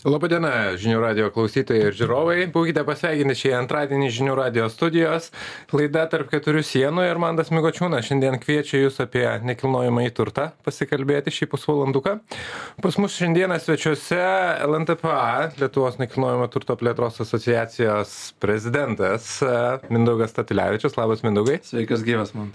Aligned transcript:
Labadiena, 0.00 0.78
žinių 0.80 0.96
radio 1.02 1.26
klausytojai 1.28 1.90
ir 1.90 1.96
žiūrovai. 1.98 2.46
Būkite 2.54 2.80
pasveikinti 2.88 3.34
šį 3.36 3.50
antradienį 3.58 4.06
žinių 4.16 4.36
radio 4.38 4.70
studijos. 4.72 5.26
Laida 5.76 6.06
tarp 6.08 6.30
keturių 6.32 6.62
sienų 6.64 7.04
ir 7.04 7.20
Mandas 7.20 7.52
Migočiūnas 7.52 8.08
šiandien 8.08 8.38
kviečia 8.40 8.80
Jūs 8.80 8.96
apie 9.04 9.26
nekilnojamą 9.44 10.06
į 10.06 10.14
turtą 10.16 10.48
pasikalbėti 10.64 11.34
šį 11.36 11.50
pusvalanduką. 11.52 12.16
Pas 12.80 13.00
mus 13.02 13.18
šiandieną 13.20 13.60
svečiuose 13.60 14.24
LNTPA, 14.64 15.52
Lietuvos 15.60 16.00
nekilnojamo 16.00 16.48
turto 16.48 16.80
plėtros 16.80 17.20
asociacijos 17.20 18.16
prezidentas 18.40 19.34
Mindaugas 19.92 20.32
Statilevičius. 20.32 20.96
Labas, 20.96 21.20
Mindaugai. 21.28 21.60
Sveikas 21.60 22.08
gyvas 22.08 22.32
man. 22.32 22.54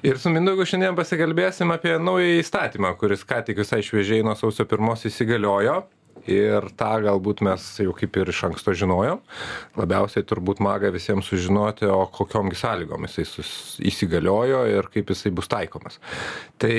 Ir 0.00 0.16
su 0.16 0.32
Mindaugu 0.32 0.64
šiandien 0.64 0.96
pasikalbėsim 0.96 1.68
apie 1.76 1.98
naują 2.00 2.38
įstatymą, 2.40 2.96
kuris 2.96 3.28
ką 3.28 3.44
tik 3.44 3.60
visai 3.60 3.84
šviežiai 3.84 4.24
nuo 4.24 4.40
sausio 4.40 4.64
pirmos 4.64 5.04
įsigaliojo 5.04 5.82
ir 6.30 6.68
tą 6.78 6.90
galbūt 7.04 7.42
mes 7.46 7.64
jau 7.82 7.94
kaip 7.96 8.16
ir 8.20 8.30
iš 8.32 8.44
anksto 8.50 8.74
žinojom. 8.76 9.22
Labiausiai 9.80 10.26
turbūt 10.28 10.62
maga 10.64 10.92
visiems 10.94 11.28
sužinoti, 11.30 11.88
o 11.90 12.04
kokiom 12.12 12.52
sąlygom 12.56 13.08
jisai 13.08 13.26
įsigaliojo 13.90 14.62
ir 14.70 14.88
kaip 14.92 15.12
jisai 15.14 15.32
bus 15.34 15.50
taikomas. 15.50 15.98
Tai 16.62 16.76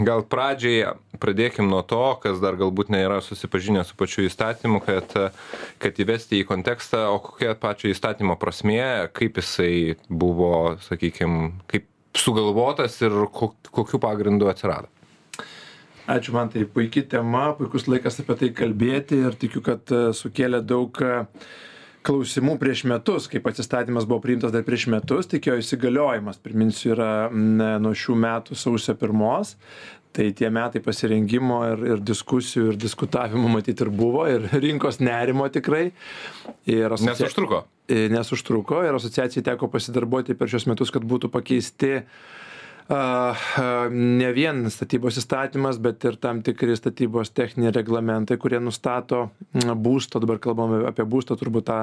gal 0.00 0.24
pradžiai 0.30 0.94
pradėkim 1.20 1.68
nuo 1.70 1.82
to, 1.86 2.02
kas 2.22 2.40
dar 2.42 2.56
galbūt 2.60 2.90
nėra 2.92 3.20
susipažinę 3.24 3.84
su 3.84 3.96
pačiu 3.98 4.24
įstatymu, 4.26 4.80
kad, 4.84 5.12
kad 5.82 6.00
įvesti 6.00 6.40
į 6.40 6.48
kontekstą, 6.48 7.06
o 7.12 7.20
kokia 7.24 7.54
pačio 7.60 7.90
įstatymo 7.92 8.38
prasmė, 8.40 9.10
kaip 9.16 9.40
jisai 9.42 9.98
buvo, 10.08 10.78
sakykime, 10.86 11.52
kaip 11.70 11.86
sugalvotas 12.16 12.96
ir 13.04 13.14
kokiu 13.30 14.00
pagrindu 14.02 14.48
atsirado. 14.50 14.90
Ačiū 16.10 16.32
man, 16.34 16.48
tai 16.50 16.64
puikia 16.66 17.04
tema, 17.06 17.52
puikus 17.54 17.84
laikas 17.86 18.18
apie 18.22 18.34
tai 18.40 18.48
kalbėti 18.56 19.20
ir 19.28 19.36
tikiu, 19.38 19.60
kad 19.62 19.92
e, 19.94 20.00
sukėlė 20.16 20.58
daug 20.66 20.96
e, 21.06 21.20
klausimų 22.06 22.56
prieš 22.58 22.82
metus, 22.90 23.28
kaip 23.30 23.46
atsistatymas 23.46 24.08
buvo 24.10 24.24
priimtas 24.24 24.50
dar 24.50 24.64
prieš 24.66 24.88
metus, 24.90 25.28
tik 25.30 25.46
jo 25.46 25.54
įsigaliojimas, 25.60 26.40
priminsiu, 26.42 26.96
yra 26.96 27.12
nuo 27.30 27.94
šių 27.94 28.18
metų 28.26 28.58
sausio 28.58 28.96
pirmos. 28.98 29.54
Tai 30.10 30.24
tie 30.34 30.48
metai 30.50 30.80
pasirengimo 30.82 31.60
ir, 31.68 31.82
ir 31.92 32.00
diskusijų 32.02 32.72
ir 32.72 32.78
diskutavimo 32.82 33.46
matyti 33.52 33.86
ir 33.86 33.92
buvo, 33.94 34.24
ir 34.26 34.48
rinkos 34.64 34.98
nerimo 34.98 35.46
tikrai. 35.54 35.92
Ir 36.66 36.90
asocia... 36.90 37.14
Nes 37.14 37.26
užtruko. 37.28 37.62
E, 37.86 38.08
nes 38.10 38.34
užtruko 38.34 38.82
ir 38.82 38.98
asociacijai 38.98 39.46
teko 39.52 39.70
pasidarbuoti 39.70 40.34
per 40.34 40.50
šios 40.50 40.66
metus, 40.66 40.90
kad 40.90 41.06
būtų 41.06 41.30
pakeisti 41.30 42.00
uh, 42.00 42.10
ne 42.90 44.30
vien 44.34 44.64
statybos 44.70 45.20
įstatymas, 45.20 45.78
bet 45.82 46.04
ir 46.08 46.16
tam 46.18 46.40
tikri 46.42 46.74
statybos 46.74 47.30
techniniai 47.30 47.74
reglamentai, 47.76 48.38
kurie 48.40 48.58
nustato 48.62 49.28
būsto, 49.54 50.18
dabar 50.22 50.40
kalbame 50.42 50.82
apie 50.88 51.06
būsto, 51.06 51.36
turbūt 51.38 51.68
tą 51.68 51.80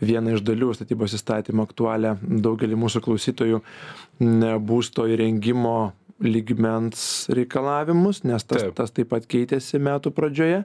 vieną 0.00 0.38
iš 0.38 0.44
dalių 0.48 0.72
statybos 0.78 1.16
įstatymo 1.18 1.66
aktualią 1.68 2.16
daugelį 2.22 2.78
mūsų 2.80 3.04
klausytojų 3.04 3.60
būsto 4.70 5.08
įrengimo 5.12 5.92
lygmens 6.24 7.28
reikalavimus, 7.30 8.24
nes 8.26 8.44
tas 8.44 8.64
taip. 8.64 8.78
tas 8.78 8.94
taip 8.94 9.12
pat 9.12 9.28
keitėsi 9.28 9.78
metų 9.78 10.14
pradžioje. 10.16 10.64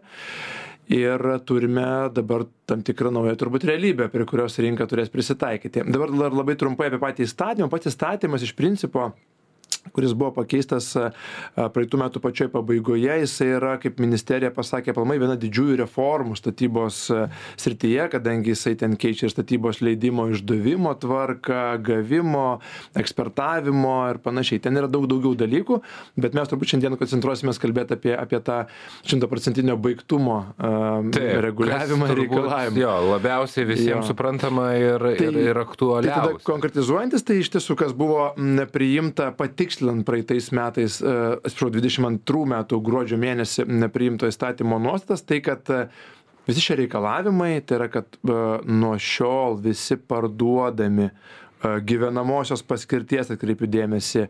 Ir 0.94 1.22
turime 1.48 2.09
dabar 2.11 2.44
tam 2.67 2.81
tikrą 2.84 3.11
naują 3.16 3.38
turbūt 3.39 3.64
realybę, 3.70 4.09
prie 4.11 4.26
kurios 4.28 4.58
rinka 4.59 4.84
turės 4.89 5.11
prisitaikyti. 5.11 5.86
Dabar 5.88 6.11
labai 6.11 6.58
trumpai 6.59 6.89
apie 6.89 7.00
patį 7.00 7.23
įstatymą. 7.23 7.70
Pats 7.72 7.88
įstatymas 7.94 8.44
iš 8.44 8.52
principo 8.58 9.14
kuris 9.94 10.16
buvo 10.17 10.31
pakeistas 10.39 10.89
praeitų 11.53 11.99
metų 12.02 12.22
pačioj 12.23 12.49
pabaigoje, 12.53 13.11
jisai 13.23 13.49
yra, 13.58 13.75
kaip 13.81 13.99
ministerija 14.02 14.49
pasakė, 14.53 14.95
palmai 14.97 15.19
viena 15.22 15.36
didžiųjų 15.39 15.77
reformų 15.83 16.38
statybos 16.39 17.05
srityje, 17.61 18.08
kadangi 18.16 18.53
jisai 18.53 18.73
ten 18.80 18.97
keičia 18.99 19.27
ir 19.27 19.33
statybos 19.36 19.83
leidimo 19.86 20.25
išdavimo 20.33 20.95
tvarką, 21.02 21.61
gavimo, 21.86 22.47
ekspertavimo 22.97 23.95
ir 24.14 24.21
panašiai. 24.23 24.61
Ten 24.64 24.80
yra 24.81 24.89
daug 24.92 25.05
daugiau 25.11 25.36
dalykų, 25.37 25.80
bet 26.25 26.37
mes 26.37 26.49
turbūt 26.49 26.73
šiandien 26.73 26.98
koncentruosimės 26.99 27.61
kalbėti 27.61 27.98
apie, 27.98 28.15
apie 28.17 28.42
tą 28.45 28.64
šimtaprocentinio 29.10 29.77
baigtumo 29.81 30.39
uh, 30.42 31.11
Taip, 31.14 31.30
reguliavimą 31.45 32.10
ir 32.10 32.21
reikalavimą. 32.23 32.81
Jo, 32.81 32.95
labiausiai 33.14 33.67
visiems 33.70 34.08
jo. 34.08 34.10
suprantama 34.14 34.71
ir, 34.80 35.08
tai, 35.20 35.30
ir, 35.30 35.39
ir 35.52 35.61
aktualiausia. 35.61 36.17
Tai 36.17 36.33
tada 36.33 36.48
konkretizuojantis, 36.49 37.25
tai 37.27 37.39
iš 37.43 37.54
tiesų, 37.58 37.77
kas 37.80 37.93
buvo 37.98 38.31
priimta 38.73 39.30
patikslinti 39.37 39.83
tikslinant 39.83 40.05
praeitais 40.05 40.52
metais, 40.52 41.02
e, 41.02 41.14
atsiprašau, 41.44 41.71
22 41.76 42.45
metų 42.48 42.80
gruodžio 42.83 43.17
mėnesį 43.20 43.66
nepriimto 43.67 44.27
įstatymo 44.27 44.80
nuostatas, 44.80 45.23
tai 45.27 45.42
kad 45.44 45.67
e, 45.70 45.88
visi 46.48 46.64
šie 46.64 46.77
reikalavimai, 46.83 47.61
tai 47.67 47.82
yra, 47.82 47.89
kad 47.92 48.16
e, 48.23 48.38
nuo 48.66 48.95
šiol 48.98 49.60
visi 49.64 49.98
parduodami 49.98 51.10
gyvenamosios 51.63 52.63
paskirties 52.67 53.31
atkreipiu 53.33 53.67
dėmesį 53.71 54.25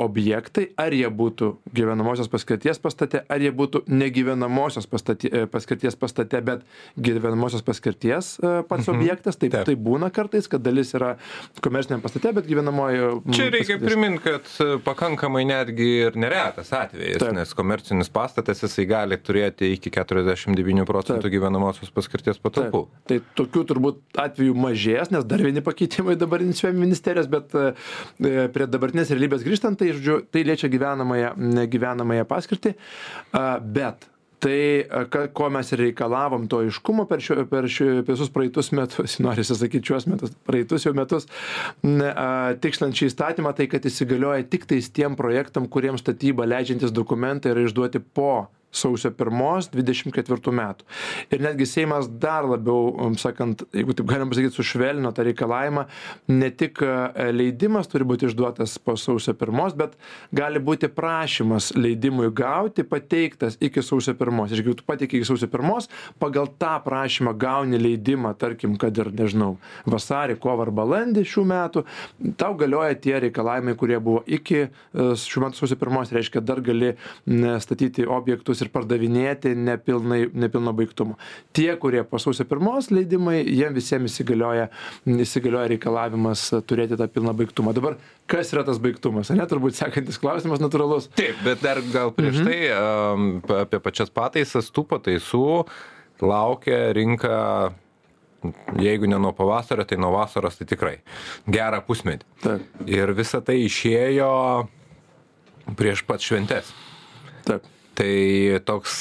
objektai, 0.00 0.68
ar 0.80 0.94
jie 0.94 1.08
būtų 1.08 1.50
gyvenamosios 1.74 2.30
paskirties 2.32 2.80
pastate, 2.82 3.22
ar 3.28 3.42
jie 3.42 3.52
būtų 3.54 3.84
negyvenamosios 3.88 4.88
pastate, 4.90 5.46
paskirties 5.52 5.96
pastate, 5.98 6.40
bet 6.44 6.64
gyvenamosios 6.98 7.64
paskirties 7.66 8.34
pats 8.40 8.88
mhm. 8.88 8.96
objektas. 8.96 9.38
Taip, 9.38 9.54
taip. 9.54 9.68
tai 9.68 9.76
būna 9.78 10.10
kartais, 10.14 10.48
kad 10.50 10.62
dalis 10.64 10.90
yra 10.96 11.14
komerciniam 11.64 12.02
pastate, 12.02 12.32
bet 12.34 12.48
gyvenamojo. 12.48 13.10
Čia 13.34 13.48
reikia 13.54 13.78
priminti, 13.82 14.22
kad 14.24 14.48
pakankamai 14.86 15.44
netgi 15.48 15.88
ir 16.08 16.18
neretas 16.18 16.72
atvejis, 16.74 17.20
taip. 17.22 17.34
nes 17.36 17.54
komercinis 17.56 18.10
pastatas 18.12 18.64
jisai 18.64 18.86
gali 18.90 19.18
turėti 19.22 19.70
iki 19.76 19.92
49 19.94 20.86
procentų 20.88 21.28
taip. 21.28 21.36
gyvenamosios 21.36 21.92
paskirties 21.94 22.40
patalpų. 22.42 22.84
Taip. 23.06 23.06
Tai 23.08 23.20
tokių 23.42 23.64
turbūt 23.70 24.02
atvejų 24.18 24.56
mažės, 24.58 25.12
nes 25.14 25.26
dar 25.28 25.42
vieni 25.44 25.62
pakeitimai 25.64 26.16
dabar 26.18 26.42
inicijuojami 26.48 26.84
ministerijos, 26.84 27.30
bet 27.30 27.56
e, 27.56 27.70
prie 28.54 28.68
dabartinės 28.68 29.14
realybės 29.14 29.46
grįžtant, 29.46 29.80
tai, 29.80 29.92
žodžiu, 29.96 30.20
tai 30.32 30.44
liečia 30.48 30.70
gyvenamąją, 30.72 31.34
gyvenamąją 31.70 32.28
paskirtį, 32.28 32.74
bet 33.78 34.08
tai 34.38 34.86
ko 35.34 35.48
mes 35.50 35.72
ir 35.74 35.82
reikalavom 35.82 36.46
to 36.50 36.60
aiškumo 36.66 37.06
per, 37.10 37.22
šio, 37.24 37.42
per 37.50 37.66
šio, 37.72 37.88
visus 38.06 38.30
praeitus 38.34 38.70
metus, 38.76 39.18
norisi 39.24 39.56
sakyti 39.58 39.90
šiuos 39.90 40.06
metus, 40.10 40.34
praeitus 40.46 40.86
jau 40.86 40.94
metus, 40.96 41.26
tikslant 42.62 42.98
šį 42.98 43.10
įstatymą, 43.10 43.54
tai 43.58 43.68
kad 43.70 43.88
įsigalioja 43.88 44.46
tik 44.50 44.68
tais 44.70 44.90
tiem 44.94 45.18
projektam, 45.18 45.66
kuriems 45.70 46.04
statyba 46.04 46.46
leidžiantis 46.48 46.94
dokumentai 46.94 47.54
yra 47.54 47.66
išduoti 47.66 48.02
po 48.14 48.46
sausio 48.74 49.10
pirmos 49.16 49.70
dvidešim 49.72 50.12
ketvirtų 50.12 50.52
metų. 50.54 50.86
Ir 51.32 51.42
netgi 51.42 51.66
seimas 51.68 52.08
dar 52.20 52.46
labiau 52.48 52.92
um, 52.92 53.16
sakant 53.18 53.64
jeigu 53.72 53.96
taip 53.96 54.08
galima 54.10 54.30
pasakyt 54.32 54.56
sušvelnino 54.56 55.12
tą 55.16 55.24
reikalavimą. 55.28 55.86
Ne 56.32 56.50
tik 56.52 56.82
e, 56.84 57.28
leidimas 57.32 57.88
turi 57.88 58.06
būti 58.08 58.28
išduotas 58.28 58.76
po 58.84 58.96
sausio 59.00 59.34
pirmos 59.38 59.76
bet 59.78 59.96
gali 60.36 60.60
būti 60.62 60.90
prašymas 60.92 61.72
leidimui 61.78 62.28
gauti 62.34 62.84
pateiktas 62.84 63.56
iki 63.64 63.82
sausio 63.84 64.14
pirmos. 64.18 64.52
Reiškia 64.52 64.66
jeigu 64.68 64.78
tu 64.82 64.88
pateikei 64.88 65.20
iki 65.20 65.28
sausio 65.28 65.48
pirmos 65.50 65.88
pagal 66.20 66.50
tą 66.60 66.76
prašymą 66.84 67.34
gauni 67.38 67.80
leidimą 67.80 68.34
tarkim 68.38 68.76
kad 68.80 68.96
ir 69.00 69.12
nežinau 69.16 69.56
vasarį 69.88 70.38
kovą 70.42 70.68
ar 70.68 70.74
balandį 70.76 71.24
šių 71.28 71.46
metų. 71.48 71.84
Tau 72.40 72.52
galioja 72.60 72.98
tie 73.00 73.16
reikalavimai 73.24 73.76
kurie 73.80 73.98
buvo 74.02 74.22
iki 74.28 74.66
e, 74.66 74.70
šių 74.92 75.46
metų 75.46 75.62
sausio 75.62 75.80
pirmos 75.80 76.12
reiškia 76.12 76.44
dar 76.44 76.60
gali 76.64 76.94
statyti 77.62 78.04
objektus 78.08 78.57
objektus 78.58 78.66
ir 78.66 78.72
pardavinėti 78.72 79.54
nepilnai 79.56 80.28
nepilno 80.32 80.72
baigtumo 80.72 81.16
tie 81.52 81.76
kurie 81.76 82.04
po 82.04 82.18
sausio 82.18 82.44
pirmos 82.44 82.90
leidimai 82.90 83.42
jiem 83.44 83.74
visiem 83.74 84.04
įsigalioja 84.06 84.68
įsigalioja 85.06 85.68
reikalavimas 85.74 86.50
turėti 86.66 86.96
tą 86.98 87.08
pilną 87.08 87.34
baigtumą 87.34 87.74
dabar 87.74 87.98
kas 88.26 88.52
yra 88.52 88.64
tas 88.64 88.78
baigtumas 88.78 89.30
ane 89.30 89.46
turbūt 89.46 89.78
sekantis 89.78 90.18
klausimas 90.18 90.60
natūralus 90.60 91.10
taip 91.14 91.36
bet 91.44 91.62
dar 91.62 91.80
gal 91.92 92.12
prieš 92.12 92.42
mhm. 92.42 92.48
tai 92.48 92.58
um, 92.74 93.62
apie 93.62 93.80
pačias 93.80 94.10
pataisas 94.10 94.70
tų 94.70 94.86
pataisų 94.88 95.64
laukia 96.20 96.92
rinka 96.92 97.74
jeigu 98.78 99.08
ne 99.10 99.18
nuo 99.18 99.32
pavasario, 99.34 99.82
tai 99.84 99.96
nuo 99.98 100.12
vasaros 100.14 100.60
tai 100.60 100.66
tikrai 100.70 100.92
gerą 101.50 101.80
pusmetį. 101.82 102.28
Taip. 102.44 102.68
Ir 102.86 103.10
visa 103.18 103.40
tai 103.42 103.56
išėjo 103.64 104.28
prieš 105.74 106.04
pat 106.06 106.22
šventes. 106.22 106.70
Taip 107.48 107.66
tai 107.98 108.60
toks 108.64 108.92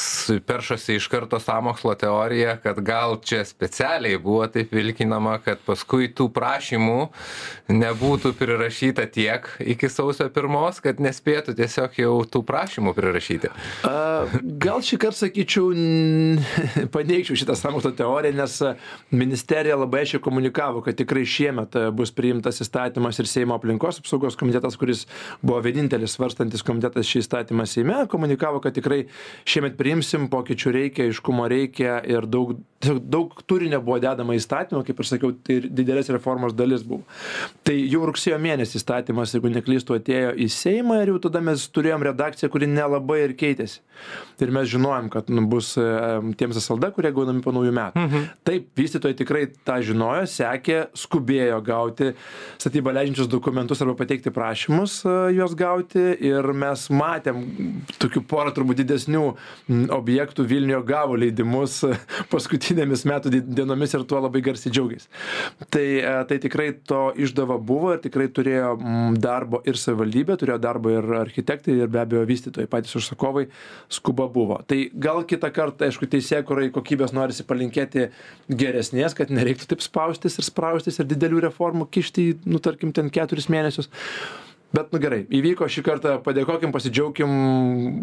peršasi 0.46 0.96
iš 0.98 1.08
karto 1.08 1.40
sąmokslo 1.40 1.94
teorija 1.96 2.58
kad 2.58 2.80
gal 2.82 3.20
čia 3.22 3.44
specialiai 3.46 4.18
buvo 4.18 4.48
taip 4.50 4.72
vilkinama 4.74 5.36
kad 5.46 5.62
paskui 5.66 6.10
tų 6.10 6.32
prašymų 6.34 6.98
nebūtų 7.70 8.32
prirašyta 8.40 9.06
tiek 9.14 9.46
iki 9.62 9.90
sausio 9.94 10.26
pirmos 10.34 10.82
kad 10.82 11.02
nespėtų 11.04 11.54
tiesiog 11.60 12.00
jau 12.02 12.14
tų 12.26 12.42
prašymų 12.48 12.96
prirašyti. 12.98 13.52
A, 13.86 14.26
gal 14.66 14.82
šįkart 14.82 15.20
sakyčiau 15.20 15.70
paneigčiau 16.96 17.38
šitą 17.38 17.54
sąmokslo 17.60 17.94
teoriją 18.02 18.34
nes 18.40 18.58
ministerija 19.14 19.78
labai 19.78 20.08
aiškiai 20.08 20.26
komunikavo 20.26 20.82
kad 20.82 20.98
tikrai 20.98 21.26
šiemet 21.30 21.78
bus 21.94 22.16
priimtas 22.18 22.64
įstatymas 22.66 23.22
ir 23.22 23.30
seimo 23.30 23.60
aplinkos 23.60 24.02
apsaugos 24.02 24.40
komitetas 24.42 24.80
kuris 24.82 25.06
buvo 25.46 25.62
vienintelis 25.62 26.18
svarstantis 26.18 26.66
komitetas 26.66 27.06
šį 27.06 27.22
įstatymą 27.28 27.70
seime 27.70 28.02
komunikavo 28.10 28.64
kad 28.64 28.74
tikrai 28.74 28.87
tikrai 28.88 29.04
šiemet 29.48 29.78
priimsim 29.78 30.30
pokyčių 30.32 30.74
reikia 30.80 31.08
aiškumo 31.12 31.48
reikia 31.52 32.00
ir 32.08 32.28
daug 32.30 32.58
daug 32.86 33.42
turinio 33.46 33.80
buvo 33.82 33.98
dedama 34.00 34.36
įstatymą 34.38 34.84
kaip 34.86 35.00
ir 35.02 35.08
sakiau 35.10 35.34
tai 35.46 35.58
didelės 35.66 36.12
reformos 36.14 36.54
dalis 36.54 36.84
buvo. 36.86 37.02
Tai 37.66 37.74
jau 37.74 38.04
rugsėjo 38.06 38.38
mėnesį 38.42 38.78
įstatymas 38.78 39.34
jeigu 39.34 39.50
neklystu 39.50 39.98
atėjo 39.98 40.36
į 40.38 40.48
seimą 40.54 41.00
ir 41.02 41.12
jau 41.14 41.22
tada 41.26 41.42
mes 41.42 41.66
turėjom 41.74 42.06
redakciją 42.06 42.52
kuri 42.54 42.70
nelabai 42.70 43.24
ir 43.26 43.34
keitėsi. 43.40 43.82
Ir 44.46 44.54
mes 44.54 44.70
žinojom 44.70 45.10
kad 45.10 45.32
nu 45.34 45.48
bus 45.50 45.72
tiems 46.38 46.60
SLD 46.62 46.92
kurie 46.94 47.12
gaunami 47.16 47.42
po 47.42 47.54
naujų 47.56 47.74
metų. 47.74 48.04
Mhm. 48.06 48.28
taip 48.46 48.70
vystytojai 48.78 49.18
tikrai 49.18 49.48
tą 49.66 49.80
žinojo 49.82 50.28
sekė 50.30 50.78
skubėjo 50.94 51.58
gauti 51.66 52.12
statybą 52.62 52.94
leidžiančius 52.94 53.32
dokumentus 53.32 53.82
arba 53.82 53.98
pateikti 53.98 54.34
prašymus 54.34 55.00
e, 55.02 55.16
juos 55.34 55.58
gauti 55.58 56.04
ir 56.30 56.54
mes 56.54 56.88
matėm 56.94 57.42
tokių 57.98 58.22
porą 58.30 58.54
turbūt 58.54 58.77
didesnių 58.78 59.24
objektų 59.98 60.46
vilniuje 60.48 60.84
gavo 60.88 61.18
leidimus 61.20 61.80
paskutinėmis 62.34 63.06
metų 63.10 63.34
di- 63.34 63.44
dienomis 63.62 63.96
ir 63.98 64.06
tuo 64.10 64.22
labai 64.24 64.44
garsiai 64.46 64.74
džiaugiasi 64.74 65.66
tai 65.74 65.86
e, 66.00 66.14
tai 66.30 66.38
tikrai 66.44 66.70
to 66.88 67.02
išdava 67.18 67.58
buvo 67.58 67.94
ir 67.96 68.02
tikrai 68.04 68.28
turėjo 68.34 68.74
darbo 69.22 69.62
ir 69.68 69.80
savivaldybė 69.80 70.38
turėjo 70.40 70.60
darbo 70.62 70.94
ir 70.94 71.08
architektai 71.22 71.78
ir 71.82 71.92
be 71.92 72.02
abejo 72.02 72.24
vystytojai 72.30 72.70
patys 72.72 72.96
užsakovai 73.00 73.48
skuba 73.94 74.28
buvo. 74.32 74.60
Tai 74.68 74.80
gal 74.94 75.24
kitą 75.28 75.52
kartą 75.54 75.88
aišku 75.88 76.10
teisėkūrai 76.12 76.70
kokybės 76.76 77.16
norisi 77.16 77.46
palinkėti 77.48 78.10
geresnės 78.50 79.18
kad 79.18 79.34
nereiktų 79.34 79.72
taip 79.74 79.86
spaustis 79.86 80.38
ir 80.40 80.48
spraustis 80.48 81.00
ir 81.00 81.10
didelių 81.10 81.48
reformų 81.48 81.90
kišti 81.92 82.30
nu 82.48 82.62
tarkim 82.64 82.94
ten 82.96 83.12
keturis 83.14 83.50
mėnesius 83.54 83.92
bet 84.76 84.92
nu 84.96 85.00
gerai 85.04 85.22
įvyko 85.40 85.68
šį 85.72 85.84
kartą 85.86 86.18
padėkokim 86.26 86.74
pasidžiaukim 86.76 87.38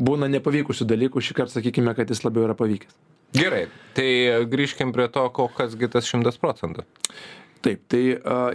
būna 0.06 0.31
nepavykusių 0.37 0.88
dalykų 0.88 1.25
šįkart 1.28 1.52
sakykime 1.52 1.96
kad 1.99 2.12
jis 2.12 2.25
labiau 2.25 2.46
yra 2.49 2.56
pavykęs 2.58 2.96
Gerai, 3.34 3.64
tai 3.99 4.44
grįžkim 4.46 4.93
prie 4.94 5.08
to, 5.11 5.25
kokias 5.34 5.72
gi 5.75 5.88
tas 5.90 6.06
šimtas 6.06 6.37
procentų. 6.38 6.84
Taip 7.64 7.87
tai 7.90 8.02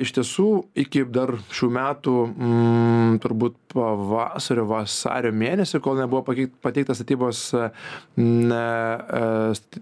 iš 0.04 0.14
tiesų 0.18 0.48
iki 0.86 1.04
dar 1.10 1.34
šių 1.54 1.70
metų 1.76 2.16
mm, 2.30 3.20
turbūt 3.24 3.58
pavasario 3.74 4.66
vasario 4.70 5.32
mėnesį 5.36 5.82
kol 5.84 6.00
nebuvo 6.00 6.24
pateiktas 6.64 7.00
statybos 7.00 7.42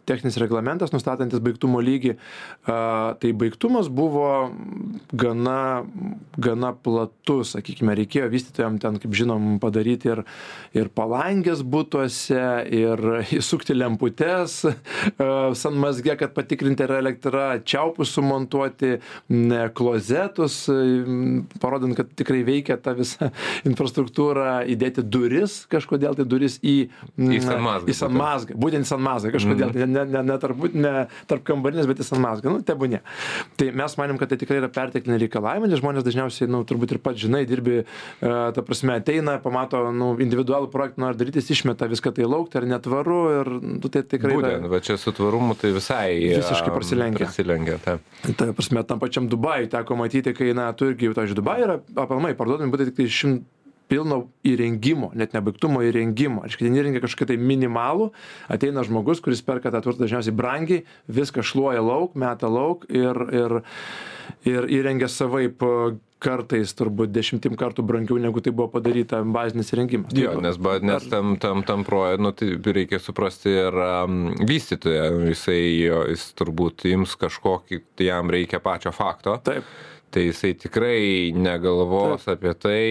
techninis 0.07 0.39
reglamentas 0.41 0.93
nustatantis 0.95 1.43
baigtumo 1.43 1.81
lygį 1.83 2.15
tai 2.67 3.31
baigtumas 3.41 3.89
buvo 3.93 4.51
gana 5.15 5.85
gana 6.37 6.73
platus 6.75 7.55
sakykime 7.55 7.95
reikėjo 8.01 8.27
vystytojam 8.33 8.79
ten 8.83 8.99
kaip 9.01 9.15
žinom 9.15 9.57
padaryti 9.63 10.11
ir 10.11 10.23
ir 10.77 10.91
palangės 10.91 11.63
butuose 11.63 12.43
ir 12.67 13.03
įsukti 13.39 13.77
lemputes 13.77 14.59
sanmazge 15.63 16.17
kad 16.19 16.35
patikrinti 16.35 16.87
ar 16.87 16.97
elektra 16.99 17.47
čiaupus 17.63 18.11
sumontuoti 18.17 18.97
klozetus 19.77 20.67
m, 20.71 21.45
parodant 21.61 21.95
kad 21.97 22.09
tikrai 22.17 22.43
veikia 22.47 22.77
ta 22.81 22.93
visa 22.97 23.31
infrastruktūra 23.69 24.63
įdėti 24.69 25.03
duris 25.05 25.59
kažkodėl 25.71 26.17
tai 26.17 26.25
duris 26.27 26.59
į 26.61 26.77
Į 27.17 27.39
sanmazgą 27.43 27.91
į 27.91 27.95
sanmazgą 27.97 28.57
būtent. 28.59 28.87
Į 28.87 28.91
sanmazgą 28.91 29.31
kažkodėl. 29.35 29.73
Tai 29.73 29.87
ne 29.89 30.05
ne 30.07 30.23
ne 30.27 30.37
tarp 30.41 30.67
ne 30.73 30.93
tarp 31.29 31.45
kambarinės 31.47 31.89
bet 31.89 32.01
į 32.03 32.07
sanmazgą 32.07 32.53
nu 32.53 32.63
tebūnie. 32.65 33.01
Tai 33.59 33.69
mes 33.81 33.97
manėm 33.99 34.19
kad 34.21 34.31
tai 34.31 34.39
tikrai 34.41 34.59
yra 34.61 34.69
pertekliniai 34.73 35.23
reikalavimai 35.25 35.69
nes 35.71 35.81
žmonės 35.81 36.05
dažniausiai 36.07 36.49
nu 36.51 36.63
turbūt 36.67 36.95
ir 36.95 37.01
pats 37.03 37.21
žinai 37.23 37.43
dirbi 37.49 37.79
e, 37.81 37.85
ta 38.21 38.63
prasme 38.65 38.97
ateina 38.97 39.37
pamato 39.43 39.87
nu 39.95 40.13
individualų 40.23 40.71
projektą 40.73 41.05
nori 41.05 41.19
darytis 41.19 41.49
išmeta 41.53 41.89
viską 41.89 42.13
tai 42.17 42.27
lauk 42.29 42.51
tai 42.51 42.61
yra 42.63 42.73
netvaru 42.75 43.19
ir 43.39 43.51
nu 43.61 43.91
tai 43.91 44.03
tikrai 44.03 44.37
yra 44.37 44.47
Būtent, 44.57 44.69
va 44.71 44.79
čia 44.83 44.97
su 45.01 45.13
tvarumu 45.15 45.55
tai 45.59 45.73
visai 45.75 46.37
Visiškai 46.37 46.73
prasilenkia. 46.73 47.27
Prasilenkia, 47.27 47.77
taip. 47.83 48.03
Ta 48.37 48.49
prasme, 48.55 48.83
tam 48.87 49.01
pačiam 49.07 49.29
Dubajui 49.31 49.71
teko 49.71 49.97
matyti, 49.99 50.35
kai, 50.37 50.53
na, 50.57 50.69
tu 50.77 50.91
irgi, 50.91 51.11
iš 51.11 51.35
Dubajų 51.37 51.67
yra 51.67 51.79
apalmai 52.03 52.35
parduodami 52.37 52.73
būtų 52.73 52.91
tik 52.91 52.99
tai 53.01 53.07
šimt 53.19 53.53
pilno 53.87 54.25
įrengimo, 54.47 55.11
net 55.17 55.33
nebaigtumo 55.35 55.81
įrengimo. 55.87 56.43
Aišku, 56.45 56.65
ten 56.65 56.75
įrengia 56.75 57.01
kažkokia 57.03 57.31
tai 57.31 57.37
minimalų, 57.39 58.09
ateina 58.51 58.83
žmogus, 58.83 59.21
kuris 59.23 59.43
perka 59.45 59.71
tą 59.71 59.81
turtą 59.85 60.03
dažniausiai 60.03 60.35
brangiai, 60.35 60.83
viską 61.07 61.43
šluoja 61.45 61.83
lauk, 61.83 62.17
meta 62.19 62.51
lauk 62.51 62.83
ir, 62.91 63.21
ir, 63.31 63.57
ir 64.47 64.67
įrengia 64.79 65.09
savaip 65.11 65.63
kartais 66.23 66.73
turbūt 66.77 67.11
dešimtim 67.13 67.57
kartų 67.59 67.85
brangiau 67.85 68.17
negu 68.21 68.41
tai 68.43 68.53
buvo 68.55 68.69
padaryta 68.73 69.19
bazinis 69.21 69.69
įrengimas. 69.73 70.15
Jo, 70.17 70.33
nes, 70.41 70.57
ba, 70.61 70.77
nes 70.81 71.05
tam, 71.11 71.35
tam, 71.41 71.61
tam 71.67 71.85
projektui, 71.87 72.23
nu, 72.25 72.33
tai 72.63 72.75
reikia 72.79 72.99
suprasti 73.01 73.53
ir 73.53 73.77
um, 73.77 74.31
vystytoją, 74.49 75.11
jisai, 75.29 75.59
jis 76.13 76.25
turbūt 76.37 76.87
ims 76.89 77.13
kažkokį, 77.21 77.83
jam 78.07 78.33
reikia 78.33 78.61
pačio 78.63 78.93
fakto, 78.95 79.37
Taip. 79.45 79.67
Tai 80.11 80.27
jisai 80.27 80.53
tikrai 80.55 81.31
negalvos 81.35 82.27
apie 82.31 82.53
tai, 82.55 82.81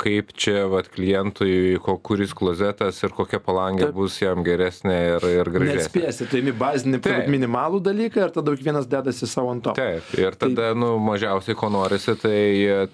kaip 0.00 0.32
čia, 0.34 0.64
vat, 0.70 0.88
klientui, 0.90 1.78
ko, 1.82 1.94
kuris 2.02 2.32
klozetas 2.36 2.98
ir 3.06 3.14
kokia 3.14 3.38
palangė 3.42 3.86
Taip. 3.86 3.96
bus 3.96 4.18
jam 4.20 4.42
geresnė 4.46 4.96
ir, 5.14 5.26
ir 5.30 5.50
gražesnė. 5.54 5.84
Nespėsi, 5.84 6.26
tai 6.30 6.42
imi 6.42 6.54
bazinį, 6.56 7.00
Taip. 7.04 7.28
minimalų 7.30 7.82
dalyką 7.86 8.24
ir 8.26 8.34
tada 8.34 8.54
kiekvienas 8.56 8.88
dedasi 8.90 9.28
savo 9.30 9.52
ant 9.54 9.64
to. 9.68 9.74
Taip, 9.78 10.10
ir 10.18 10.38
tada, 10.40 10.72
nu, 10.78 10.92
mažiausiai 11.06 11.58
ko 11.58 11.70
norisi, 11.72 12.16
tai, 12.20 12.40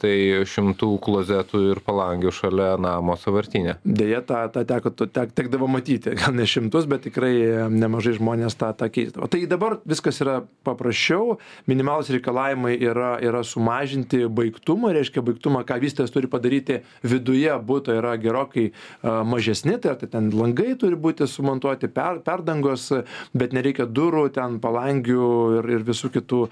tai 0.02 0.14
šimtų 0.52 0.90
klozetų 1.06 1.62
ir 1.72 1.82
palangių 1.86 2.34
šalia 2.36 2.68
namo 2.82 3.16
savartinė. 3.20 3.78
Deja, 3.86 4.20
tą, 4.26 4.42
tą 4.52 4.66
teko, 4.68 4.92
tek, 5.06 5.32
tekdavo 5.36 5.70
matyti, 5.70 6.12
gal 6.20 6.36
ne 6.36 6.44
šimtus, 6.48 6.88
bet 6.90 7.06
tikrai 7.08 7.32
nemažai 7.72 8.16
žmonės 8.20 8.58
tą, 8.60 8.74
tą 8.76 8.90
keisdavo. 8.92 9.30
Tai 9.32 9.42
dabar 9.48 9.80
viskas 9.88 10.20
yra 10.24 10.42
paprasčiau, 10.66 11.38
minimalus 11.70 12.12
reikalavimai 12.12 12.76
yra, 12.76 13.16
yra 13.24 13.45
sumažinti 13.46 14.24
baigtumą, 14.28 14.92
reiškia 14.96 15.24
baigtumą, 15.26 15.62
ką 15.66 15.78
vystytojas 15.82 16.14
turi 16.14 16.30
padaryti 16.30 16.80
viduje 17.06 17.52
būtų 17.68 17.96
yra 18.00 18.16
gerokai 18.20 18.68
mažesni, 19.02 19.76
tai, 19.82 19.94
tai 20.00 20.10
ten 20.12 20.30
langai 20.34 20.74
turi 20.80 20.98
būti 20.98 21.28
sumontuoti, 21.30 21.90
per, 21.92 22.20
perdangos, 22.26 22.88
bet 23.36 23.54
nereikia 23.56 23.86
durų, 23.86 24.26
ten 24.36 24.58
palangių 24.62 25.30
ir, 25.60 25.70
ir 25.78 25.86
visų 25.86 26.10
kitų 26.16 26.42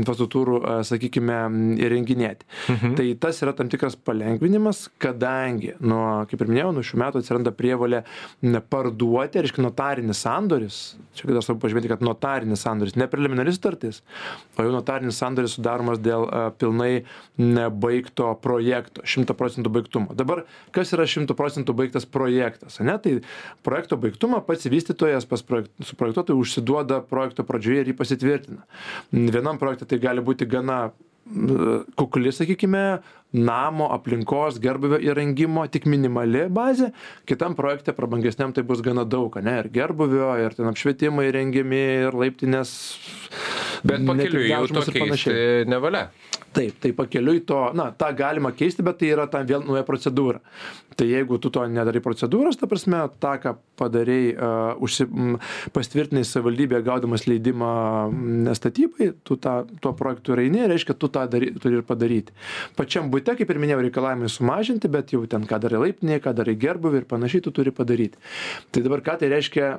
infrastruktūrų, 0.00 0.60
sakykime, 0.88 1.38
įrenginėti. 1.82 2.48
Mhm. 2.72 2.96
Tai 2.98 3.08
tas 3.22 3.42
yra 3.44 3.54
tam 3.56 3.70
tikras 3.72 3.96
palengvinimas, 3.96 4.84
kadangi, 5.02 5.74
nuo, 5.80 6.22
kaip 6.30 6.44
ir 6.44 6.52
minėjau, 6.52 6.72
nuo 6.76 6.84
šių 6.86 7.00
metų 7.02 7.22
atsiranda 7.22 7.54
prievalė 7.56 8.02
parduoti, 8.72 9.42
reiškia 9.42 9.64
notarinis 9.64 10.22
sandoris. 10.22 10.80
Čia 11.16 11.28
kad 11.28 11.40
aš 11.40 11.48
svarbu 11.48 11.66
pažymėti, 11.66 11.90
kad 11.92 12.04
notarinis 12.04 12.62
sandoris, 12.64 12.96
ne 12.98 13.08
preliminari 13.10 13.52
sutartis, 13.54 14.02
o 14.56 14.66
jau 14.66 14.72
notarinis 14.74 15.18
sandoris 15.20 15.56
sudaromas 15.58 16.00
dėl 16.02 16.26
a, 16.26 16.41
pilnai 16.58 17.04
nebaigto 17.38 18.32
projekto, 18.42 19.04
100 19.06 19.36
procentų 19.38 19.72
baigtumo. 19.76 20.16
Dabar, 20.18 20.44
kas 20.74 20.92
yra 20.96 21.06
100 21.08 21.36
procentų 21.38 21.76
baigtas 21.78 22.08
projektas? 22.08 22.80
Ne? 22.82 22.98
Tai 23.02 23.14
projekto 23.66 23.98
baigtumą 24.00 24.42
pats 24.46 24.68
vystytojas 24.72 25.28
pas 25.28 25.44
projekt, 25.46 25.72
su 25.84 25.96
projektuotoju 26.00 26.42
užsiduoda 26.42 27.02
projekto 27.08 27.46
pradžioje 27.48 27.84
ir 27.84 27.92
jį 27.92 27.96
pasitvirtina. 28.02 28.66
Vienam 29.12 29.60
projektui 29.62 29.90
tai 29.92 30.02
gali 30.02 30.24
būti 30.24 30.48
gana 30.50 30.84
n- 31.26 31.84
kukli, 31.96 32.32
sakykime, 32.32 33.02
namo 33.32 33.88
aplinkos 33.94 34.58
gerbuvio 34.62 34.98
įrengimo, 35.00 35.64
tik 35.72 35.86
minimali 35.88 36.46
bazė. 36.52 36.90
Kitam 37.28 37.56
projekte 37.56 37.94
prabangesniam 37.96 38.52
tai 38.52 38.64
bus 38.66 38.82
gana 38.84 39.04
daug, 39.08 39.38
ne? 39.40 39.58
Ir 39.62 39.70
gerbuvio, 39.72 40.32
ir 40.42 40.56
ten 40.56 40.68
apšvietimai 40.68 41.30
rengiami, 41.32 41.82
ir 42.08 42.18
laiptinės. 42.18 42.74
Bet 43.82 44.04
pakeliui 44.06 44.46
jau 44.50 44.62
to 44.70 44.84
keisti 44.94 45.34
nevalia. 45.70 46.06
Taip, 46.52 46.76
tai 46.82 46.92
pakeliui 46.92 47.40
to, 47.48 47.58
na, 47.76 47.88
tą 47.96 48.10
galima 48.16 48.52
keisti, 48.52 48.84
bet 48.84 48.98
tai 49.00 49.08
yra 49.14 49.24
tam 49.30 49.46
vėl 49.48 49.62
nauja 49.64 49.82
procedūra. 49.88 50.42
Tai 50.92 51.06
jeigu 51.08 51.38
tu 51.40 51.48
to 51.48 51.64
nedarai 51.64 52.02
procedūros, 52.04 52.58
ta 52.60 52.68
prasme, 52.68 53.00
tą, 53.22 53.32
ką 53.40 53.54
padarėjai, 53.80 54.34
uh, 54.36 54.82
užsi, 54.84 55.06
m, 55.08 55.38
pastvirtinai 55.72 56.26
savivaldybėje 56.28 56.84
gaudamas 56.84 57.24
leidimą 57.24 57.70
m, 58.10 58.50
statybai, 58.58 59.14
tu 59.24 59.38
tą, 59.40 59.62
tuo 59.80 59.94
projektu 59.96 60.36
ir 60.36 60.44
eini, 60.44 60.66
reiškia, 60.68 60.98
tu 61.00 61.08
tą 61.12 61.24
dary, 61.32 61.48
turi 61.56 61.80
ir 61.80 61.86
padaryti. 61.88 62.36
Pačiam 62.76 63.08
būte, 63.12 63.32
kaip 63.38 63.54
ir 63.54 63.62
minėjau, 63.62 63.80
reikalavimai 63.86 64.28
sumažinti, 64.32 64.92
bet 64.92 65.16
jau 65.16 65.24
ten, 65.24 65.48
ką 65.48 65.62
darai 65.64 65.86
laiptinėje, 65.86 66.26
ką 66.26 66.36
darai 66.42 66.58
gerbuvį 66.60 67.00
ir 67.00 67.08
panašiai, 67.08 67.46
tu 67.48 67.54
turi 67.56 67.72
padaryti. 67.72 68.20
Tai 68.68 68.84
dabar 68.84 69.00
ką 69.08 69.16
tai 69.22 69.32
reiškia 69.32 69.72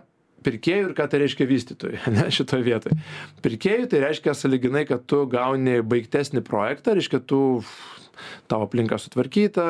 pirkėjui 0.46 0.90
ir 0.90 0.94
ką 0.98 1.08
tai 1.10 1.24
reiškia 1.24 1.50
vystytojui, 1.50 2.04
ne, 2.18 2.28
šitoje 2.34 2.68
vietoje. 2.68 3.00
Pirkėjui 3.46 3.90
tai 3.92 4.04
reiškia 4.08 4.38
saliginai, 4.38 4.86
kad 4.90 5.08
tu 5.10 5.24
gauni 5.32 5.82
baigtesnį 5.86 6.46
projektą, 6.48 6.98
reiškia, 7.00 7.24
tu 7.28 7.44
tavo 8.48 8.68
aplinka 8.68 8.98
sutvarkyta, 9.02 9.66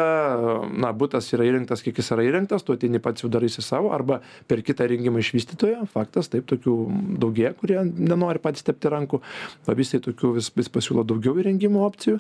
na, 0.76 0.92
būtas 0.96 1.30
yra 1.36 1.46
įrengtas, 1.48 1.84
kiek 1.86 1.98
jis 2.00 2.12
yra 2.16 2.26
įrengtas, 2.28 2.66
tu 2.66 2.76
ateini 2.76 3.02
pats 3.04 3.24
jau 3.24 3.30
darysi 3.32 3.64
savo, 3.66 3.94
arba 3.96 4.20
per 4.50 4.64
kitą 4.66 4.88
rengimą 4.90 5.22
iš 5.24 5.34
vystytojo, 5.38 5.86
faktas, 5.94 6.30
taip, 6.34 6.48
tokių 6.52 6.76
daugie, 7.24 7.50
kurie 7.60 7.80
nenori 7.86 8.42
patys 8.44 8.66
tepti 8.68 8.92
rankų, 8.94 9.22
o 9.68 9.78
visi 9.78 10.02
tokių 10.04 10.36
vis, 10.40 10.52
vis 10.58 10.72
pasiūlo 10.74 11.06
daugiau 11.08 11.38
įrengimo 11.42 11.86
opcijų. 11.88 12.20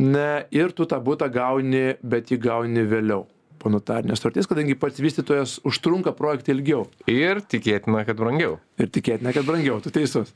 Ne, 0.00 0.46
ir 0.54 0.74
tu 0.76 0.88
tą 0.88 1.00
būtą 1.04 1.30
gauni, 1.32 1.90
bet 2.02 2.32
jį 2.32 2.40
gauni 2.48 2.86
vėliau. 2.88 3.26
Po 3.60 3.72
notarinės 3.72 4.22
sutarties, 4.22 4.48
kadangi 4.50 4.78
pats 4.80 5.02
vystytojas 5.02 5.58
užtrunka 5.68 6.14
projektą 6.16 6.54
ilgiau. 6.56 6.86
Ir 7.10 7.42
tikėtina, 7.44 8.06
kad 8.08 8.18
brangiau. 8.20 8.58
Ir 8.80 8.88
tikėtina, 8.88 9.34
kad 9.36 9.44
brangiau, 9.44 9.76
tu 9.84 9.92
teisus. 9.92 10.30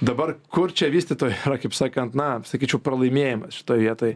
Dabar 0.00 0.34
kur 0.52 0.72
čia 0.72 0.88
vystytojai 0.92 1.36
yra, 1.44 1.58
kaip 1.60 1.74
sakant, 1.76 2.14
na, 2.16 2.38
sakyčiau, 2.48 2.80
pralaimėjimas 2.80 3.58
šitoje 3.58 3.84
vietoje. 3.84 4.14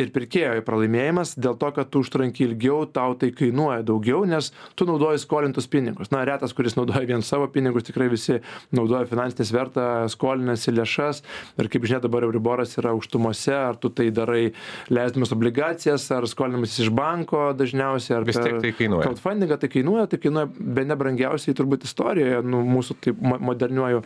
Ir 0.00 0.12
pirkėjo 0.14 0.62
pralaimėjimas 0.64 1.34
dėl 1.36 1.58
to, 1.60 1.68
kad 1.76 1.90
tu 1.92 2.00
užtrunki 2.04 2.46
ilgiau, 2.46 2.84
tau 2.88 3.12
tai 3.18 3.28
kainuoja 3.36 3.84
daugiau, 3.84 4.22
nes 4.28 4.50
tu 4.78 4.86
naudoji 4.88 5.20
skolintus 5.20 5.68
pinigus. 5.70 6.12
Na, 6.14 6.22
retas, 6.24 6.54
kuris 6.56 6.78
naudoja 6.78 7.04
vien 7.08 7.24
savo 7.26 7.48
pinigus, 7.52 7.84
tikrai 7.90 8.08
visi 8.12 8.38
naudoja 8.74 9.04
finansinės 9.10 9.52
vertą, 9.52 9.88
skolinasi 10.12 10.72
lėšas. 10.72 11.20
Ir 11.60 11.70
kaip 11.72 11.84
žinia, 11.84 12.00
dabar 12.04 12.24
Euriboras 12.24 12.72
yra 12.80 12.94
aukštumose, 12.96 13.52
ar 13.52 13.78
tu 13.80 13.92
tai 13.92 14.08
darai 14.14 14.54
leisdamas 14.88 15.34
obligacijas, 15.36 16.08
ar 16.14 16.28
skolinimas 16.30 16.78
iš 16.80 16.88
banko 16.94 17.50
dažniausiai, 17.58 18.16
ar 18.18 18.28
vis 18.28 18.40
tiek 18.40 18.58
tai 18.64 18.72
kainuoja. 18.76 19.04
Crowdfundingą 19.10 19.60
tai 19.60 19.72
kainuoja, 19.76 20.08
tai 20.08 20.22
kainuoja 20.24 20.48
be 20.54 20.88
nebrangiausiai 20.88 21.56
turbūt 21.58 21.84
istorijoje, 21.88 22.40
nu, 22.48 22.64
mūsų 22.74 22.93
taip 23.04 23.20
moderniuoju, 23.20 24.04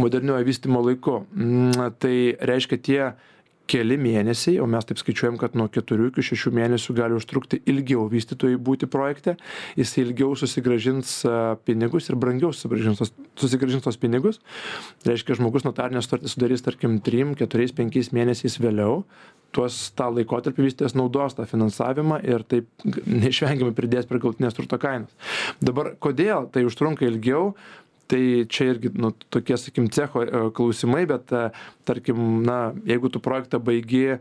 moderniuoju 0.00 0.48
vystimo 0.48 0.84
laiku. 0.84 1.24
Mm, 1.34 1.90
tai 2.00 2.14
reiškia 2.40 2.80
tie 2.80 3.02
keli 3.70 3.96
mėnesiai, 4.00 4.58
o 4.62 4.66
mes 4.70 4.86
taip 4.86 4.98
skaičiuojam, 5.00 5.38
kad 5.40 5.54
nuo 5.58 5.68
4 5.70 6.08
iki 6.10 6.24
6 6.32 6.50
mėnesių 6.56 6.94
gali 6.98 7.16
užtrukti 7.18 7.60
ilgiau 7.70 8.06
vystytojai 8.10 8.58
būti 8.58 8.88
projekte, 8.90 9.36
jis 9.78 9.94
ilgiau 10.02 10.34
susigražins 10.38 11.20
pinigus 11.68 12.10
ir 12.10 12.18
brangiau 12.20 12.50
susigražins 12.54 13.02
tos, 13.02 13.12
susigražins 13.38 13.86
tos 13.86 13.98
pinigus. 14.00 14.40
Reiškia, 15.06 15.38
žmogus 15.38 15.66
notarinę 15.66 16.02
sutartį 16.04 16.32
sudarys, 16.32 16.64
tarkim, 16.66 16.98
3, 17.06 17.36
4, 17.44 17.68
5 17.78 18.14
mėnesiais 18.16 18.58
vėliau, 18.62 19.04
tuos 19.54 19.78
tą 19.98 20.08
laikotarpį 20.14 20.66
vystytojas 20.66 20.96
naudos 20.98 21.36
tą 21.38 21.46
finansavimą 21.50 22.20
ir 22.26 22.44
taip 22.50 22.86
neišvengiamai 22.86 23.74
pridės 23.76 24.08
prie 24.10 24.22
galtinės 24.22 24.56
turto 24.58 24.78
kainos. 24.82 25.14
Dabar 25.62 25.94
kodėl 26.02 26.50
tai 26.54 26.66
užtrunka 26.66 27.06
ilgiau? 27.06 27.52
Tai 28.10 28.22
čia 28.50 28.72
irgi 28.74 28.92
nu 28.98 29.12
tokie 29.30 29.56
sakykim 29.58 29.88
cecho 29.94 30.24
e, 30.24 30.44
klausimai 30.56 31.04
bet 31.10 31.32
e, 31.32 31.48
tarkim 31.88 32.42
na 32.46 32.72
jeigu 32.88 33.10
tu 33.12 33.22
projektą 33.22 33.62
baigi 33.62 34.18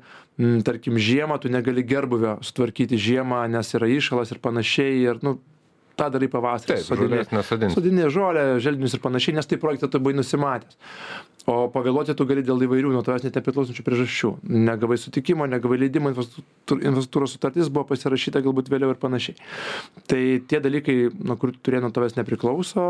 tarkim 0.63 0.96
žiemą 0.96 1.39
tu 1.41 1.51
negali 1.51 1.84
gerbūvio 1.84 2.38
sutvarkyti 2.46 3.00
žiemą 3.00 3.41
nes 3.51 3.74
yra 3.75 3.89
įšalas 3.91 4.31
ir 4.36 4.39
panašiai 4.43 5.01
ir 5.03 5.24
nu 5.25 5.39
tą 5.99 6.09
darai 6.13 6.29
pavasarį 6.31 6.83
sodini 6.85 7.71
sodini 7.75 8.07
žolę 8.13 8.45
želdinius 8.63 8.95
ir 8.97 9.03
panašiai 9.03 9.37
nes 9.39 9.49
tai 9.49 9.59
projektą 9.61 9.91
tu 9.91 10.01
buvai 10.03 10.17
nusimatęs. 10.17 10.79
O 11.49 11.65
pavėluoti 11.73 12.13
tu 12.17 12.25
gali 12.29 12.43
dėl 12.45 12.61
įvairių 12.65 12.91
nuo 12.93 13.01
tavęs 13.05 13.23
nepriklausančių 13.25 13.83
priežasčių. 13.85 14.29
Negavai 14.67 14.99
sutikimo 15.01 15.47
negavai 15.49 15.79
leidimo 15.81 16.11
infrastruktūros 16.11 17.33
sutartis 17.33 17.71
buvo 17.73 17.87
pasirašyta 17.89 18.43
galbūt 18.45 18.69
vėliau 18.69 18.93
ir 18.93 18.99
panašiai. 19.01 19.39
Tai 20.11 20.21
tie 20.51 20.61
dalykai 20.61 20.97
nuo 21.15 21.39
kurių 21.41 21.57
kurie 21.65 21.81
nuo 21.81 21.89
tavęs 21.95 22.19
nepriklauso 22.19 22.85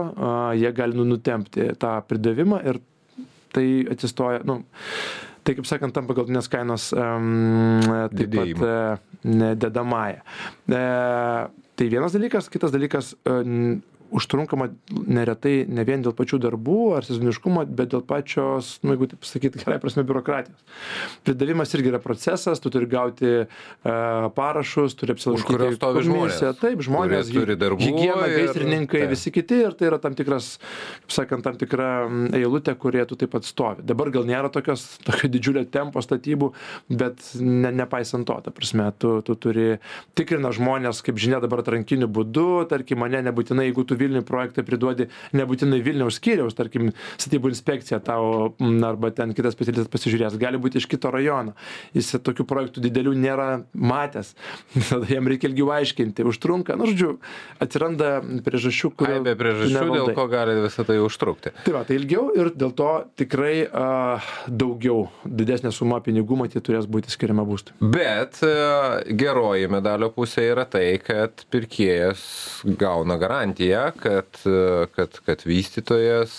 jie 0.60 0.74
gali 0.76 0.98
nu 1.00 1.08
nutempti 1.08 1.70
tą 1.80 1.96
pridavimą 2.10 2.62
ir 2.74 2.82
tai 3.56 3.68
atsistoja 3.96 4.44
nu 4.50 4.62
tai 5.44 5.56
kaip 5.58 5.66
sakant 5.70 5.96
tampa 5.96 6.14
galutinės 6.18 6.50
kainos 6.52 6.92
um, 6.94 7.80
taip 8.14 8.36
pat 8.36 8.60
uh, 8.62 9.56
dedamąja. 9.58 10.22
Uh, 10.68 11.48
tai 11.80 11.88
vienas 11.88 12.12
dalykas, 12.12 12.50
kitas 12.52 12.74
dalykas, 12.76 13.14
uh, 13.24 13.40
užtrunkama 14.16 14.70
neretai 14.90 15.64
ne 15.70 15.84
vien 15.88 16.04
dėl 16.06 16.14
pačių 16.18 16.40
darbų 16.44 16.80
ar 16.98 17.08
sezoniškumo, 17.08 17.66
bet 17.68 17.92
dėl 17.94 18.04
pačios, 18.06 18.78
nu, 18.84 18.96
jeigu 18.96 19.10
taip 19.14 19.28
sakyti, 19.28 19.62
gerai 19.62 19.80
prasme, 19.82 20.04
biurokratijos. 20.08 20.64
Pridavimas 21.28 21.74
irgi 21.78 21.92
yra 21.94 22.02
procesas, 22.04 22.62
tu 22.64 22.72
turi 22.74 22.90
gauti 22.90 23.32
uh, 23.44 24.30
parašus, 24.36 24.96
turi 25.00 25.16
apsilankyti. 25.16 25.78
Žmonės. 26.10 26.42
Taip, 26.60 26.84
žmonės. 26.86 27.32
Turi 27.34 27.58
darbų. 27.60 27.84
Higiena, 27.84 28.28
gaisrininkai, 28.34 29.04
tai. 29.06 29.12
visi 29.14 29.34
kiti 29.36 29.62
ir 29.68 29.76
tai 29.78 29.90
yra 29.92 30.00
tam 30.02 30.16
tikras, 30.18 30.56
kaip 31.06 31.16
sakant, 31.20 31.46
tam 31.46 31.60
tikra 31.60 31.90
eilutė, 32.38 32.76
kurie 32.80 33.06
tu 33.10 33.18
taip 33.20 33.34
pat 33.36 33.48
stovi. 33.48 33.86
Dabar 33.88 34.12
gal 34.14 34.28
nėra 34.30 34.52
tokios, 34.54 34.86
tokio 35.06 35.30
didžiulio 35.32 35.66
tempo 35.70 36.02
statybų, 36.04 36.52
bet 36.90 37.24
ne, 37.40 37.74
nepaisant 37.82 38.28
to, 38.28 38.40
ta 38.46 38.54
prasme, 38.56 38.90
tu, 39.00 39.20
tu 39.26 39.36
turi 39.40 39.68
tikrina 40.18 40.52
žmonės, 40.56 41.04
kaip 41.06 41.20
žinia, 41.22 41.42
dabar 41.44 41.64
atrankiniu 41.64 42.10
būdu, 42.12 42.48
tarkim, 42.72 43.02
mane 43.04 43.22
nebūtinai, 43.28 43.70
jeigu 43.70 43.86
tu 43.88 43.99
vilniui 44.00 44.26
projektą 44.28 44.66
priduodi 44.68 45.10
nebūtinai 45.36 45.82
vilniaus 45.86 46.20
skyriaus 46.20 46.58
tarkim 46.58 46.92
statybų 47.18 47.54
inspekcija 47.54 48.02
tau 48.04 48.54
arba 48.88 49.12
ten 49.16 49.34
kitas 49.38 49.56
specialistas 49.58 49.92
pasižiūrės 49.92 50.38
gali 50.42 50.60
būti 50.62 50.82
iš 50.82 50.88
kito 50.90 51.12
rajono. 51.14 51.56
Jis 51.96 52.16
tokių 52.26 52.46
projektų 52.50 52.84
didelių 52.86 53.16
nėra 53.20 53.50
matęs. 53.74 54.34
Tada 54.90 55.10
jam 55.10 55.28
reikia 55.30 55.50
ilgiau 55.52 55.72
aiškinti. 55.78 56.26
Užtrunka 56.28 56.78
nu 56.80 56.90
žodžiu 56.90 57.16
atsiranda 57.62 58.20
priežasčių 58.46 58.94
kurių 59.00 59.22
be 59.28 59.36
priežasčių 59.40 59.86
dėl 59.94 60.14
ko 60.18 60.26
gali 60.32 60.58
visa 60.64 60.86
tai 60.88 61.00
užtrukti. 61.04 61.54
Tai 61.66 61.76
va 61.76 61.84
tai 61.88 62.00
ilgiau 62.00 62.30
ir 62.38 62.52
dėl 62.56 62.74
to 62.78 62.90
tikrai 63.20 63.66
a, 63.66 64.20
daugiau 64.48 65.08
didesnė 65.26 65.72
suma 65.76 66.00
pinigų 66.06 66.40
matyt 66.40 66.66
turės 66.66 66.88
būti 66.90 67.12
skiriama 67.14 67.46
būstui. 67.48 67.76
Bet 67.82 68.42
a, 68.46 69.00
geroji 69.10 69.70
medalio 69.72 70.12
pusė 70.14 70.50
yra 70.52 70.66
tai 70.70 71.00
kad 71.04 71.46
pirkėjas 71.54 72.22
gauna 72.80 73.20
garantiją 73.22 73.89
kad, 73.96 74.42
kad, 74.96 75.20
kad 75.26 75.46
vystytojas, 75.48 76.36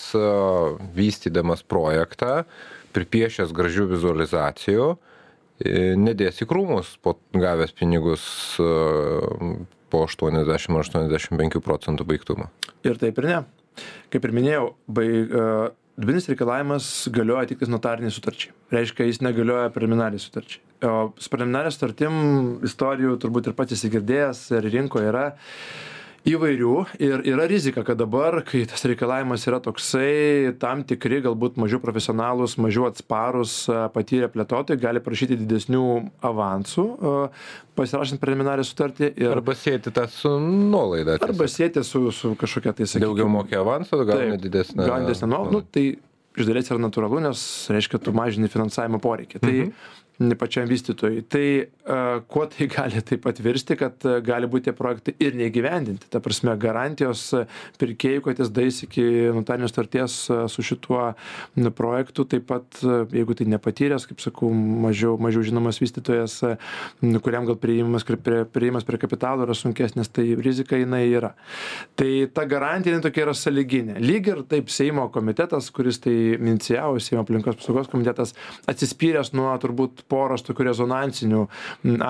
vystydamas 0.95 1.63
projektą, 1.63 2.43
pripiešęs 2.95 3.53
gražių 3.55 3.87
vizualizacijų, 3.95 4.87
nedės 6.01 6.41
į 6.41 6.47
krūmus 6.49 6.95
po 7.03 7.15
gavęs 7.35 7.73
pinigus 7.77 8.23
po 9.91 10.05
80-85 10.07 11.61
procentų 11.63 12.07
baigtumo. 12.07 12.49
Ir 12.87 12.97
taip 13.01 13.19
ir 13.21 13.29
ne. 13.29 13.43
Kaip 14.11 14.25
ir 14.27 14.35
minėjau, 14.35 14.65
baig, 14.91 15.37
Dvinis 16.01 16.25
reikalavimas 16.31 16.85
galioja 17.13 17.49
tik 17.49 17.65
notariniai 17.69 18.13
sutarčiai. 18.15 18.53
Reiškia, 18.73 19.05
jis 19.05 19.19
negalioja 19.21 19.67
preliminariai 19.75 20.23
sutarčiai. 20.23 20.61
O 20.87 21.11
preliminariai 21.29 21.73
sutartim 21.75 22.15
istorijų 22.65 23.17
turbūt 23.21 23.51
ir 23.51 23.55
pats 23.57 23.75
įsigirdėjęs 23.75 24.45
ir 24.55 24.69
rinkoje 24.71 25.11
yra. 25.11 25.25
Uh, 25.35 26.00
įvairių 26.27 26.73
ir 27.01 27.23
yra 27.31 27.47
rizika 27.49 27.83
kad 27.85 27.97
dabar 27.97 28.41
kai 28.45 28.61
tas 28.69 28.83
reikalavimas 28.85 29.45
yra 29.49 29.57
toksai 29.63 30.53
tam 30.61 30.83
tikri 30.87 31.21
galbūt 31.25 31.57
mažiau 31.61 31.81
profesionalūs 31.81 32.57
mažiau 32.61 32.85
atsparūs 32.89 33.55
patyrę 33.95 34.29
plėtotojai 34.33 34.81
gali 34.81 35.01
prašyti 35.01 35.39
didesnių 35.39 35.85
avansų 36.29 36.85
pasirašant 37.79 38.21
preliminarią 38.21 38.67
sutartį 38.67 39.11
ir 39.15 39.33
arba 39.33 39.57
sieti 39.57 39.93
tą 39.95 40.05
su 40.13 40.35
nuolaida 40.45 41.17
arba 41.25 41.49
sieti 41.49 41.83
su 41.87 42.07
su 42.13 42.35
kažkokia 42.37 42.75
tai 42.77 42.85
sakykim 42.85 43.07
daugiau 43.07 43.31
moki 43.39 43.57
avanso 43.57 44.03
gauni 44.05 44.37
didesnę 44.37 44.85
gauni 44.85 45.09
didesnę 45.09 45.31
nuolaidą 45.33 45.57
nu 45.57 45.65
tai 45.65 45.87
iš 46.37 46.47
dalies 46.47 46.69
yra 46.69 46.79
natūralu 46.79 47.25
nes 47.25 47.41
reiškia 47.73 47.99
tu 47.99 48.13
mažini 48.15 48.47
finansavimo 48.47 49.01
poreikį. 49.03 49.41
Tai 49.41 49.57
mhm 49.57 49.99
pačiam 50.39 50.67
vystytojui. 50.69 51.23
Tai 51.31 51.45
kuo 52.31 52.45
tai 52.51 52.67
gali 52.75 53.01
taip 53.05 53.23
pat 53.25 53.41
virsti, 53.43 53.77
kad 53.79 54.05
gali 54.25 54.49
būti 54.49 54.69
tie 54.69 54.75
projektai 54.77 55.15
ir 55.23 55.37
neįgyvendinti. 55.39 56.09
Ta 56.11 56.21
prasme, 56.23 56.53
garantijos 56.61 57.23
pirkėjų, 57.81 58.23
kad 58.25 58.41
jis 58.41 58.51
dais 58.53 58.81
iki 58.85 59.05
notarinės 59.35 59.73
starties 59.73 60.17
su 60.51 60.65
šituo 60.65 61.11
projektu, 61.77 62.25
taip 62.29 62.47
pat, 62.51 62.81
jeigu 63.13 63.35
tai 63.37 63.47
nepatyręs, 63.51 64.07
kaip 64.09 64.21
sakau, 64.23 64.51
mažiau, 64.53 65.17
mažiau 65.21 65.45
žinomas 65.45 65.81
vystytojas, 65.81 66.37
kuriam 67.23 67.47
gal 67.49 67.57
prieimas 67.61 68.05
prie, 68.05 68.43
prieimas 68.45 68.87
prie 68.87 68.99
kapitalo 69.01 69.45
yra 69.47 69.55
sunkesnis, 69.57 70.11
tai 70.13 70.31
rizika 70.39 70.79
jinai 70.79 71.03
yra. 71.09 71.33
Tai 71.99 72.09
ta 72.35 72.45
garantija 72.49 73.01
tokia 73.03 73.25
yra 73.27 73.35
saliginė. 73.37 73.97
Lyg 74.01 74.29
ir 74.31 74.43
taip 74.51 74.69
Seimo 74.71 75.07
komitetas, 75.13 75.69
kuris 75.73 76.01
tai 76.03 76.13
inicijavo, 76.37 76.99
Seimo 77.01 77.23
aplinkos 77.25 77.57
apsaugos 77.57 77.89
komitetas, 77.91 78.35
atsispyręs 78.71 79.33
nuo 79.37 79.51
turbūt 79.61 80.05
poros 80.11 80.43
tokių 80.47 80.67
rezonansinių 80.71 81.45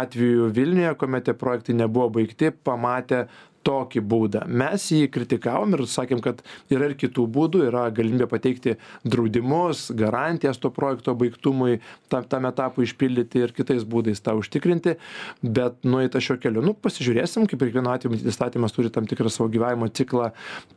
atvejų 0.01 0.49
vilniuje 0.57 0.95
kuomet 1.01 1.27
tie 1.29 1.37
projektai 1.43 1.77
nebuvo 1.83 2.09
baigti 2.19 2.51
pamatė 2.69 3.25
tokį 3.67 4.01
būdą. 4.11 4.45
Mes 4.47 4.87
jį 4.91 5.09
kritikavom 5.13 5.75
ir 5.77 5.85
sakėm 5.89 6.21
kad 6.23 6.41
yra 6.73 6.89
ir 6.89 6.95
kitų 6.99 7.27
būdų 7.35 7.65
yra 7.69 7.85
galimybė 7.93 8.27
pateikti 8.31 8.75
draudimus 9.05 9.89
garantijas 9.97 10.59
to 10.61 10.71
projekto 10.73 11.13
baigtumui 11.17 11.79
tam 12.11 12.25
tam 12.31 12.47
etapui 12.49 12.85
išpildyti 12.87 13.43
ir 13.45 13.53
kitais 13.55 13.85
būdais 13.87 14.21
tą 14.23 14.35
užtikrinti 14.39 14.95
bet 15.41 15.79
nueita 15.87 16.21
šiuo 16.23 16.39
keliu. 16.41 16.63
Nu 16.65 16.73
pasižiūrėsim 16.73 17.47
kaip 17.49 17.61
kiekvienu 17.61 17.91
atveju 17.93 18.15
matyt 18.15 18.31
įstatymas 18.31 18.75
turi 18.75 18.91
tam 18.93 19.07
tikrą 19.09 19.31
savo 19.31 19.49
gyvavimo 19.53 19.89
ciklą 19.93 20.31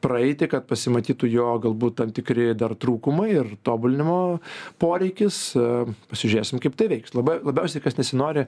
praeiti 0.05 0.49
kad 0.51 0.69
pasimatytų 0.69 1.31
jo 1.33 1.49
galbūt 1.65 1.99
tam 2.03 2.13
tikri 2.15 2.53
dar 2.59 2.77
trūkumai 2.77 3.31
ir 3.33 3.55
tobulinimo 3.67 4.41
poreikis. 4.83 5.41
Pasižiūrėsim 6.13 6.61
kaip 6.63 6.77
tai 6.79 6.91
veiks. 6.93 7.15
Labai 7.17 7.41
labiausiai 7.43 7.83
kas 7.85 7.99
nesinori 7.99 8.47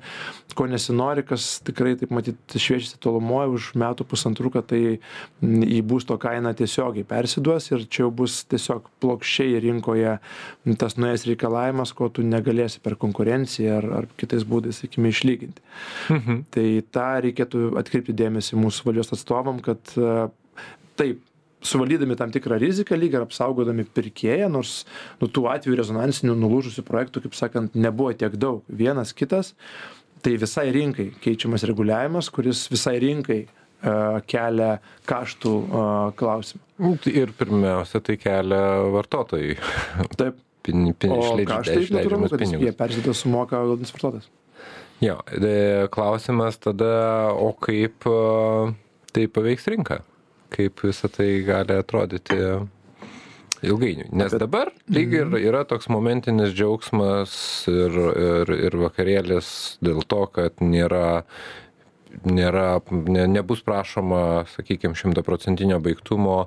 ko 0.57 0.69
nesinori 0.71 1.25
kas 1.27 1.57
tikrai 1.67 1.97
taip 2.01 2.13
matyt 2.15 2.57
šviečiasi 2.57 3.01
tolumoj 3.03 3.57
už 3.57 3.73
metų 3.79 4.07
pusantrų 4.09 4.26
kad 4.35 4.67
tai 4.67 4.99
į 5.43 5.83
būsto 5.87 6.17
kainą 6.19 6.55
tiesiogiai 6.57 7.05
persiduos 7.05 7.71
ir 7.71 7.87
čia 7.87 8.07
jau 8.07 8.11
bus 8.11 8.45
tiesiog 8.51 8.89
plokščiai 9.01 9.61
rinkoje 9.61 10.19
tas 10.79 10.97
naujas 10.97 11.27
reikalavimas 11.29 11.93
ko 11.93 12.09
tu 12.09 12.23
negalėsi 12.23 12.81
per 12.83 12.97
konkurenciją 12.97 13.77
ar 13.79 13.85
ar 14.01 14.09
kitais 14.17 14.43
būdais 14.45 14.83
sakykime 14.83 15.09
išlyginti 15.15 15.63
Mhm. 16.11 16.45
tai 16.51 16.83
tą 16.91 17.07
reikėtų 17.23 17.77
atkreipti 17.79 18.15
dėmesį 18.17 18.57
mūsų 18.57 18.85
valdžios 18.89 19.13
atstovam 19.13 19.61
kad 19.61 19.81
a, 19.99 20.29
taip 20.97 21.21
suvaldydami 21.67 22.17
tam 22.17 22.31
tikrą 22.31 22.59
riziką 22.63 22.97
lyg 22.99 23.15
ir 23.17 23.25
apsaugodami 23.25 23.85
pirkėją 23.97 24.49
nors 24.53 24.85
nu 25.21 25.27
tų 25.29 25.47
atvejų 25.51 25.79
rezonansinių 25.81 26.37
nulūžusių 26.39 26.85
projektų 26.87 27.25
kaip 27.27 27.35
sakant 27.35 27.75
nebuvo 27.75 28.13
tiek 28.13 28.37
daug 28.37 28.63
vienas 28.69 29.13
kitas 29.17 29.55
tai 30.23 30.37
visai 30.41 30.71
rinkai 30.75 31.11
keičiamas 31.23 31.67
reguliavimas 31.69 32.31
kuris 32.31 32.67
visai 32.73 32.99
rinkai 33.03 33.47
kelia 34.27 34.79
kaštų 35.07 35.53
a, 35.71 35.85
klausimą 36.17 36.63
Nu, 36.79 36.97
tai 37.01 37.13
Ir 37.17 37.31
pirmiausia, 37.33 38.01
tai 38.05 38.17
kelia 38.21 38.63
vartotojai. 38.93 39.57
taip 40.21 40.43
Pin, 40.67 40.89
pin, 40.99 41.13
o 41.15 41.21
išleidži- 41.23 41.47
kaštai 41.47 41.85
natūralu 41.95 42.29
kad 42.33 42.41
jie 42.43 42.73
persiduoda 42.75 43.15
sumoka 43.15 43.57
galutinis 43.61 43.93
vartotojas 43.95 44.27
Jo, 45.01 45.19
e, 45.31 45.87
klausimas 45.93 46.57
tada, 46.59 47.31
o 47.37 47.53
kaip 47.53 48.07
e, 48.09 48.17
tai 49.13 49.27
paveiks 49.29 49.69
rinką? 49.69 50.01
Kaip 50.51 50.81
visą 50.83 51.11
tai 51.13 51.29
gali 51.47 51.77
atrodyti 51.77 52.39
ilgainiui? 53.63 54.09
Nes 54.13 54.33
Apie- 54.33 54.41
dabar 54.41 54.71
lyg 54.89 55.13
ir 55.13 55.27
Mhm. 55.27 55.45
yra 55.49 55.65
toks 55.65 55.89
momentinis 55.89 56.53
džiaugsmas 56.55 57.69
ir, 57.69 57.93
ir, 57.93 58.51
ir 58.67 58.71
vakarėlis 58.73 59.79
dėl 59.83 60.03
to, 60.09 60.27
kad 60.27 60.57
nėra 60.61 61.23
nėra, 62.25 62.81
ne, 62.91 63.27
nebus 63.29 63.63
prašoma, 63.67 64.47
sakykime, 64.55 64.97
šimtaprocentinio 64.99 65.79
baigtumo 65.83 66.47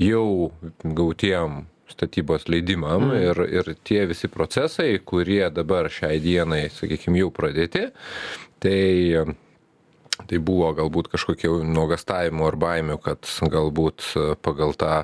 jau 0.00 0.50
gautiem 0.84 1.64
statybos 1.90 2.46
leidimam 2.48 3.10
Mm. 3.10 3.22
ir, 3.30 3.40
ir 3.50 3.76
tie 3.84 4.06
visi 4.06 4.28
procesai, 4.30 4.98
kurie 5.04 5.50
dabar 5.50 5.90
šiai 5.90 6.20
dienai, 6.22 6.68
sakykime, 6.70 7.18
jau 7.18 7.30
pradėti, 7.34 7.90
tai 8.62 9.34
tai 10.28 10.38
buvo 10.38 10.68
galbūt 10.76 11.08
kažkokių 11.08 11.62
nuogastavimų 11.64 12.46
ar 12.46 12.56
baimių, 12.60 12.96
kad 13.00 13.24
galbūt 13.52 14.04
pagal 14.44 14.74
tą 14.76 14.94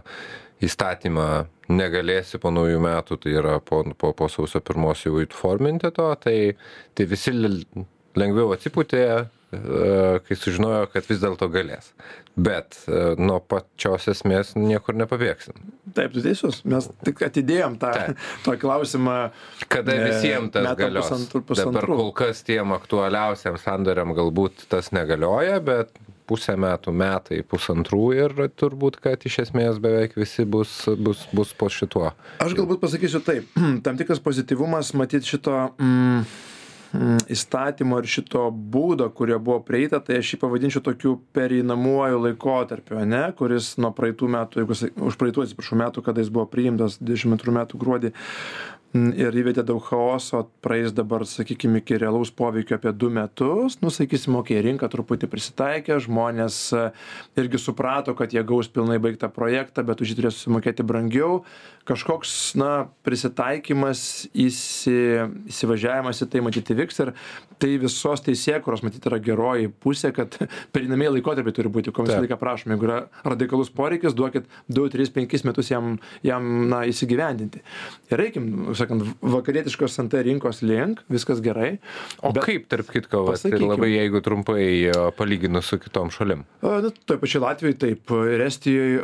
įstatymą 0.64 1.46
negalėsi 1.72 2.40
po 2.40 2.52
naujų 2.54 2.80
metų, 2.84 3.18
tai 3.22 3.32
yra 3.40 3.58
po, 3.60 3.82
po, 3.98 4.12
po 4.16 4.28
sausio 4.32 4.60
pirmos 4.64 5.04
jau 5.06 5.18
įforminti 5.22 5.90
to, 5.96 6.08
tai, 6.22 6.36
tai 6.94 7.08
visi 7.10 7.32
lengviau 7.32 8.52
atsipūtė, 8.54 9.02
kai 9.50 10.36
sužinojo, 10.36 10.86
kad 10.92 11.06
vis 11.08 11.20
dėlto 11.22 11.46
galės. 11.52 11.92
Bet 12.36 12.76
e, 12.90 13.14
nuo 13.16 13.38
pačios 13.40 14.08
esmės 14.12 14.54
niekur 14.58 14.96
nepabėgsim. 14.98 15.54
taip 15.96 16.12
tu 16.12 16.20
teisus 16.24 16.58
mes 16.68 16.88
tik 17.06 17.22
atidėjom 17.24 17.78
tą 17.80 17.92
tą 18.44 18.56
klausimą 18.60 19.30
Kada 19.72 19.94
Ne, 19.96 20.10
visiems 20.10 20.50
tas 20.52 20.74
galios. 20.76 21.06
pusantrų- 21.08 21.40
Dabar 21.46 21.72
pusantrų. 21.72 21.96
kol 22.02 22.12
kas 22.12 22.42
tiem 22.44 22.74
aktualiausiam 22.76 23.56
sandoriam 23.62 24.12
galbūt 24.18 24.66
tas 24.68 24.90
negalioja, 24.92 25.60
bet 25.64 25.94
pusę 26.26 26.56
metų, 26.58 26.90
metai, 26.92 27.38
pusantrų 27.46 28.02
ir 28.18 28.32
turbūt, 28.58 28.96
kad 29.00 29.22
iš 29.30 29.38
esmės 29.46 29.78
beveik 29.78 30.16
visi 30.18 30.42
bus, 30.44 30.72
bus, 30.98 31.22
bus 31.32 31.52
po 31.54 31.68
šituo. 31.70 32.10
Aš 32.42 32.52
galbūt 32.58 32.80
pasakysiu 32.82 33.22
taip, 33.22 33.46
tam 33.86 33.96
tikras 33.96 34.18
pozityvumas 34.20 34.90
matyt 34.98 35.22
šito 35.24 35.54
mm, 35.78 36.26
įstatymo 36.94 37.98
ir 38.00 38.08
šito 38.10 38.46
būdo, 38.50 39.08
kurio 39.14 39.38
buvo 39.42 39.58
prieita, 39.66 40.00
tai 40.00 40.20
aš 40.20 40.34
jį 40.34 40.40
pavadinčiau 40.42 40.84
tokiu 40.84 41.16
pereinamuoju 41.36 42.22
laikotarpiu, 42.28 43.00
ne, 43.08 43.24
kuris 43.38 43.74
nuo 43.82 43.92
praeitų 43.96 44.30
metų, 44.36 44.62
jeigu 44.62 44.78
už 45.08 45.18
praeitų 45.20 45.46
atsiprašau 45.46 45.80
metų, 45.82 46.06
kada 46.06 46.22
jis 46.22 46.32
buvo 46.32 46.46
priimtas 46.50 46.98
22 47.02 47.54
metų 47.58 47.80
gruodį 47.82 48.12
mm, 48.12 49.12
ir 49.18 49.38
įvedė 49.42 49.66
daug 49.66 49.82
chaoso, 49.88 50.44
praeis 50.64 50.94
dabar, 50.96 51.26
sakykime, 51.28 51.82
iki 51.82 51.98
realaus 52.00 52.30
poveikio 52.30 52.78
apie 52.78 52.94
du 52.94 53.10
metus, 53.12 53.80
nu, 53.82 53.92
sakysim, 53.92 54.38
okei, 54.40 54.60
rinka 54.64 54.88
truputį 54.92 55.30
prisitaikė, 55.32 55.98
žmonės 56.06 56.60
e, 56.76 56.84
irgi 57.42 57.60
suprato, 57.62 58.14
kad 58.18 58.34
jie 58.34 58.46
gaus 58.46 58.70
pilnai 58.72 59.00
baigtą 59.02 59.32
projektą, 59.32 59.84
bet 59.86 60.00
už 60.00 60.14
jį 60.14 60.20
turės 60.22 60.44
sumokėti 60.46 60.86
brangiau. 60.86 61.42
Kažkoks, 61.86 62.30
na, 62.58 62.88
prisitaikymas, 63.06 64.00
įsi, 64.34 64.94
įsivažiavimas 65.50 66.22
į 66.24 66.28
tai 66.32 66.42
matyti 66.42 66.74
vyks 66.78 67.02
ir 67.04 67.12
tai 67.62 67.76
visos 67.80 68.20
teisėkuros, 68.26 68.82
matyti, 68.84 69.06
yra 69.08 69.20
geroji 69.22 69.70
pusė, 69.82 70.10
kad 70.16 70.34
perinamieji 70.74 71.14
laikotarpiai 71.16 71.54
turi 71.56 71.70
būti, 71.72 71.92
ko 71.94 72.04
visą 72.06 72.18
laiką 72.24 72.38
prašome. 72.40 72.74
Jeigu 72.76 72.88
yra 72.88 72.98
radikalus 73.24 73.70
poreikis, 73.74 74.16
duokit 74.18 74.48
2, 74.72 74.88
3, 74.96 75.12
5 75.14 75.46
metus 75.48 75.70
jam, 75.72 75.94
jam 76.26 76.48
na, 76.72 76.82
įsigyvendinti. 76.90 77.62
Ir 78.10 78.20
reikim, 78.20 78.50
sakant, 78.76 79.06
vakarietiškos 79.24 79.96
ant 80.02 80.18
rinkos 80.26 80.62
link, 80.66 81.04
viskas 81.12 81.40
gerai. 81.44 81.76
O 82.20 82.34
Bet- 82.36 82.44
kaip, 82.48 82.66
tarp 82.72 82.90
kitko, 82.92 83.24
vat, 83.30 83.46
ir 83.48 83.62
labai 83.62 83.92
jeigu 83.94 84.20
trumpai 84.24 84.66
palyginus 85.16 85.70
su 85.72 85.80
kitom 85.82 86.12
šalim? 86.14 86.44
A, 86.62 86.76
Nu, 86.86 86.90
toj 86.92 87.18
pačioj 87.18 87.40
Latvijoje 87.42 87.78
taip, 87.82 88.10
ir 88.30 88.42
Estijoje, 88.44 88.98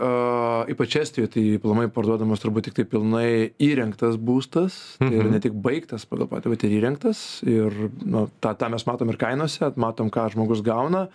ypač 0.70 0.96
Estijoje, 1.00 1.30
tai 1.34 1.44
planai 1.62 1.88
parduodamas 1.92 2.42
turbūt 2.42 2.68
tik 2.72 2.88
tai 2.88 2.98
pilnai 2.98 3.52
įrengtas 3.60 4.16
būstas, 4.16 4.96
tai 4.98 5.10
Mhm. 5.12 5.30
ne 5.30 5.40
tik 5.40 5.52
baigtas 5.52 6.06
pagal 6.08 6.26
patį, 6.28 6.50
bet 6.56 6.64
ir 6.64 6.80
įrengtas. 6.80 7.42
Ir 7.46 7.70
nu, 8.04 8.30
tą, 8.40 8.54
tą 8.56 8.70
mes 8.72 8.84
matom 8.88 9.08
ir 9.12 9.16
kainose, 9.20 9.72
matom, 9.76 10.10
ką 10.10 10.30
žmogus 10.32 10.62
gauna, 10.64 11.08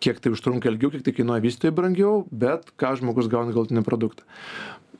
kiek 0.00 0.18
tai 0.20 0.32
užtrunka 0.32 0.68
ilgiau, 0.72 0.90
kiek 0.90 1.02
tai 1.04 1.12
kainuoja 1.12 1.40
vystytojai 1.44 1.74
brangiau, 1.76 2.26
bet 2.32 2.72
ką 2.80 2.96
žmogus 3.00 3.28
gauna 3.28 3.52
galutinį 3.52 3.84
produktą. 3.84 4.24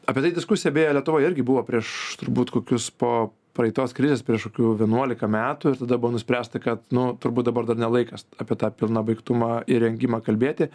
Apie 0.06 0.22
tai 0.22 0.30
diskusija 0.32 0.72
beje 0.72 0.92
Lietuvoje 0.96 1.28
irgi 1.30 1.44
buvo 1.44 1.62
prieš 1.62 2.16
turbūt 2.20 2.50
kokius 2.50 2.90
po 2.90 3.32
praeitos 3.56 3.94
krizės 3.96 4.22
prieš 4.26 4.48
kokių 4.48 4.74
11 4.80 5.30
metų 5.30 5.72
ir 5.72 5.80
tada 5.82 5.98
buvo 6.00 6.14
nuspręsta, 6.14 6.60
kad, 6.62 6.82
nu, 6.94 7.10
turbūt 7.20 7.48
dabar 7.50 7.66
dar 7.68 7.78
nelaikas 7.80 8.26
apie 8.40 8.56
tą 8.60 8.70
pilną 8.74 9.02
baigtumą 9.06 9.50
įrengimą 9.70 10.22
kalbėti, 10.26 10.70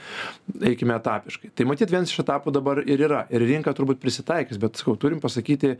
eikime 0.59 0.97
etapiškai. 0.99 1.53
Tai 1.55 1.67
matyt, 1.71 1.93
vienas 1.93 2.13
iš 2.13 2.23
etapų 2.25 2.53
dabar 2.55 2.83
ir 2.83 3.05
yra. 3.07 3.25
Ir 3.33 3.45
rinka 3.47 3.73
turbūt 3.75 4.01
prisitaikys, 4.03 4.59
bet, 4.61 4.79
sakau, 4.81 4.97
turim 4.99 5.21
pasakyti, 5.23 5.75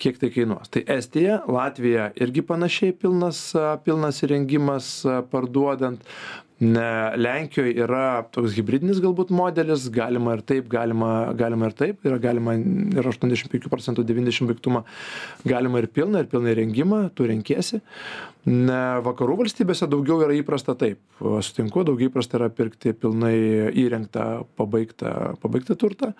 kiek 0.00 0.20
tai 0.20 0.30
kainuos. 0.34 0.70
Tai 0.72 0.84
Estija, 0.96 1.40
Latvija 1.48 2.10
irgi 2.20 2.44
panašiai 2.46 2.96
pilnas, 2.96 3.48
pilnas 3.86 4.22
įrengimas 4.26 4.90
parduodant. 5.32 6.04
Ne, 6.56 7.12
Lenkijoje 7.20 7.74
yra 7.84 8.22
toks 8.32 8.54
hybridinis 8.56 9.02
galbūt 9.04 9.28
modelis, 9.36 9.90
galima 9.92 10.38
ir 10.38 10.42
taip, 10.48 10.70
galima, 10.72 11.34
galima 11.36 11.68
ir 11.68 11.76
taip, 11.76 11.98
yra 12.08 12.16
galima 12.16 12.54
ir 12.56 13.08
85 13.12 13.68
procentų 13.68 14.06
90 14.08 14.48
baigtumą, 14.48 14.80
galima 15.44 15.82
ir 15.82 15.90
pilną, 15.92 16.24
ir 16.24 16.30
pilną 16.32 16.54
įrengimą, 16.54 17.02
tu 17.12 17.28
renkiesi. 17.28 17.82
Ne, 18.48 18.80
vakarų 19.04 19.36
valstybėse 19.42 19.90
daugiau 19.90 20.22
yra 20.24 20.32
įprasta 20.38 20.72
taip, 20.80 21.02
sutinku, 21.20 21.84
daugiau 21.84 22.08
įprasta 22.08 22.40
yra 22.40 22.48
pirkti 22.48 22.94
pilnai 22.96 23.36
įrengtą, 23.76 24.46
pabaigtą, 24.56 25.12
pabaigtą 25.42 25.76
turtą. 25.76 26.14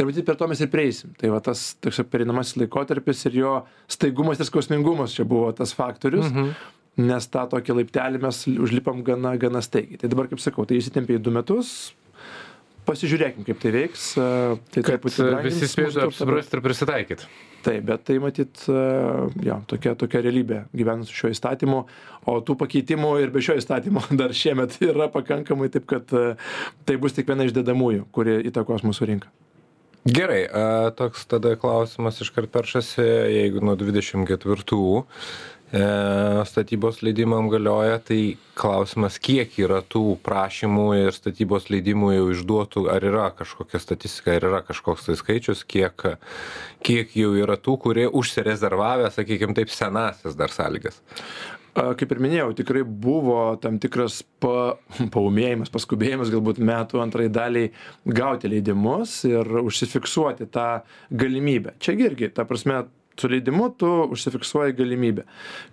Ir 0.00 0.08
matyt, 0.08 0.26
per 0.26 0.40
to 0.40 0.48
mes 0.50 0.66
ir 0.66 0.72
prieisim. 0.72 1.14
Tai 1.20 1.30
va 1.36 1.44
tas 1.44 1.76
toks 1.78 2.02
perinamasis 2.10 2.58
laikotarpis 2.58 3.22
ir 3.28 3.38
jo 3.38 3.58
staigumas 3.86 4.42
ir 4.42 4.50
skausmingumas 4.50 5.14
čia 5.14 5.28
buvo 5.28 5.52
tas 5.54 5.76
faktorius. 5.78 6.26
Mhm 6.32 6.74
nes 7.00 7.28
tą 7.28 7.44
tokį 7.52 7.80
laiptelį 7.80 8.22
mes 8.24 8.42
užlipam 8.56 9.04
gana, 9.06 9.36
gana 9.40 9.62
staigiai. 9.64 10.00
Tai 10.00 10.10
dabar, 10.12 10.30
kaip 10.30 10.42
sakau, 10.42 10.66
tai 10.68 10.80
įsitempė 10.80 11.18
į 11.18 11.24
du 11.26 11.34
metus, 11.34 11.72
pasižiūrėkim, 12.86 13.44
kaip 13.46 13.60
tai 13.62 13.72
veiks. 13.74 14.06
e, 14.20 14.56
Tai 14.74 14.84
Kad 14.86 15.06
e, 15.10 15.28
visi 15.46 15.68
spėtų 15.70 16.06
apsiprasti 16.06 16.58
ir 16.58 16.64
prisitaikyti. 16.64 17.30
Taip, 17.66 17.82
bet 17.88 18.04
tai 18.06 18.18
matyt, 18.22 18.62
e, 18.70 18.82
jo, 19.48 19.56
tokia, 19.70 19.96
tokia 19.98 20.22
realybė 20.24 20.62
gyvenant 20.76 21.08
su 21.08 21.16
šiuo 21.16 21.32
įstatymu, 21.34 21.80
o 22.30 22.36
tų 22.46 22.58
pakeitimų 22.62 23.16
ir 23.24 23.34
be 23.34 23.42
šio 23.44 23.58
įstatymo 23.60 24.04
dar 24.20 24.34
šiemet 24.36 24.78
yra 24.86 25.10
pakankamai, 25.12 25.70
taip 25.74 25.88
kad 25.90 26.14
tai 26.14 27.00
bus 27.02 27.16
tik 27.16 27.28
viena 27.30 27.48
iš 27.48 27.56
dedamųjų, 27.56 28.06
kuri 28.14 28.40
įtakos 28.52 28.86
mūsų 28.86 29.10
rinką. 29.12 29.34
Gerai, 30.06 30.44
toks 30.94 31.24
tada 31.26 31.56
klausimas 31.58 32.20
iškart 32.22 32.52
peršasi, 32.54 33.02
jeigu 33.02 33.58
nuo 33.64 33.74
24 33.74 34.22
e, 34.62 35.00
statybos 35.72 37.00
leidimam 37.02 37.48
galioja, 37.50 37.98
tai 37.98 38.36
klausimas, 38.56 39.18
kiek 39.18 39.50
yra 39.58 39.80
tų 39.82 40.16
prašymų 40.24 40.86
ir 41.00 41.16
statybos 41.16 41.66
leidimų 41.72 42.12
jau 42.14 42.28
išduotų, 42.36 42.84
ar 42.92 43.04
yra 43.04 43.26
kažkokia 43.34 43.80
statistika, 43.82 44.36
ar 44.36 44.46
yra 44.46 44.62
kažkoks 44.66 45.08
tai 45.08 45.18
skaičius, 45.18 45.64
kiek, 45.66 46.06
kiek 46.86 47.16
jau 47.18 47.34
yra 47.34 47.58
tų, 47.58 47.76
kurie 47.82 48.06
užsirezervavę, 48.06 49.10
sakykime 49.14 49.58
taip, 49.58 49.74
senasias 49.74 50.38
dar 50.38 50.54
sąlygas. 50.54 51.02
Kaip 51.76 52.12
ir 52.14 52.20
minėjau, 52.24 52.54
tikrai 52.56 52.80
buvo 52.86 53.40
tam 53.60 53.76
tikras 53.82 54.22
pa, 54.40 54.78
paumėjimas, 55.14 55.72
paskubėjimas 55.74 56.30
galbūt 56.32 56.62
metų 56.62 57.02
antrai 57.02 57.26
daliai 57.28 57.72
gauti 58.06 58.48
leidimus 58.48 59.18
ir 59.28 59.50
užsifiksuoti 59.60 60.48
tą 60.54 60.70
galimybę. 61.10 61.74
Čia 61.82 61.98
irgi, 62.06 62.30
ta 62.32 62.46
prasme, 62.48 62.86
su 63.20 63.28
leidimu 63.28 63.70
tu 63.78 63.90
užsifiksuoji 64.12 64.76
galimybę 64.76 65.24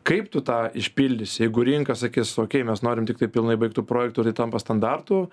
kaip 0.08 0.30
tu 0.32 0.42
tą 0.42 0.60
išpildysi 0.80 1.44
jeigu 1.44 1.66
rinka 1.68 1.96
sakys 1.96 2.36
okei 2.40 2.64
mes 2.68 2.84
norim 2.86 3.08
tiktai 3.10 3.30
pilnai 3.32 3.58
baigtų 3.60 3.86
projektų 3.88 4.24
ir 4.24 4.32
tai 4.32 4.36
tampa 4.44 4.62
standartu 4.64 5.26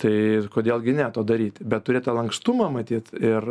tai 0.00 0.14
kodėl 0.54 0.82
gi 0.84 0.96
ne 0.98 1.08
to 1.14 1.24
daryti 1.26 1.64
bet 1.64 1.86
turėt 1.88 2.06
tą 2.08 2.16
lankstumą 2.16 2.70
matyt 2.74 3.12
ir 3.18 3.48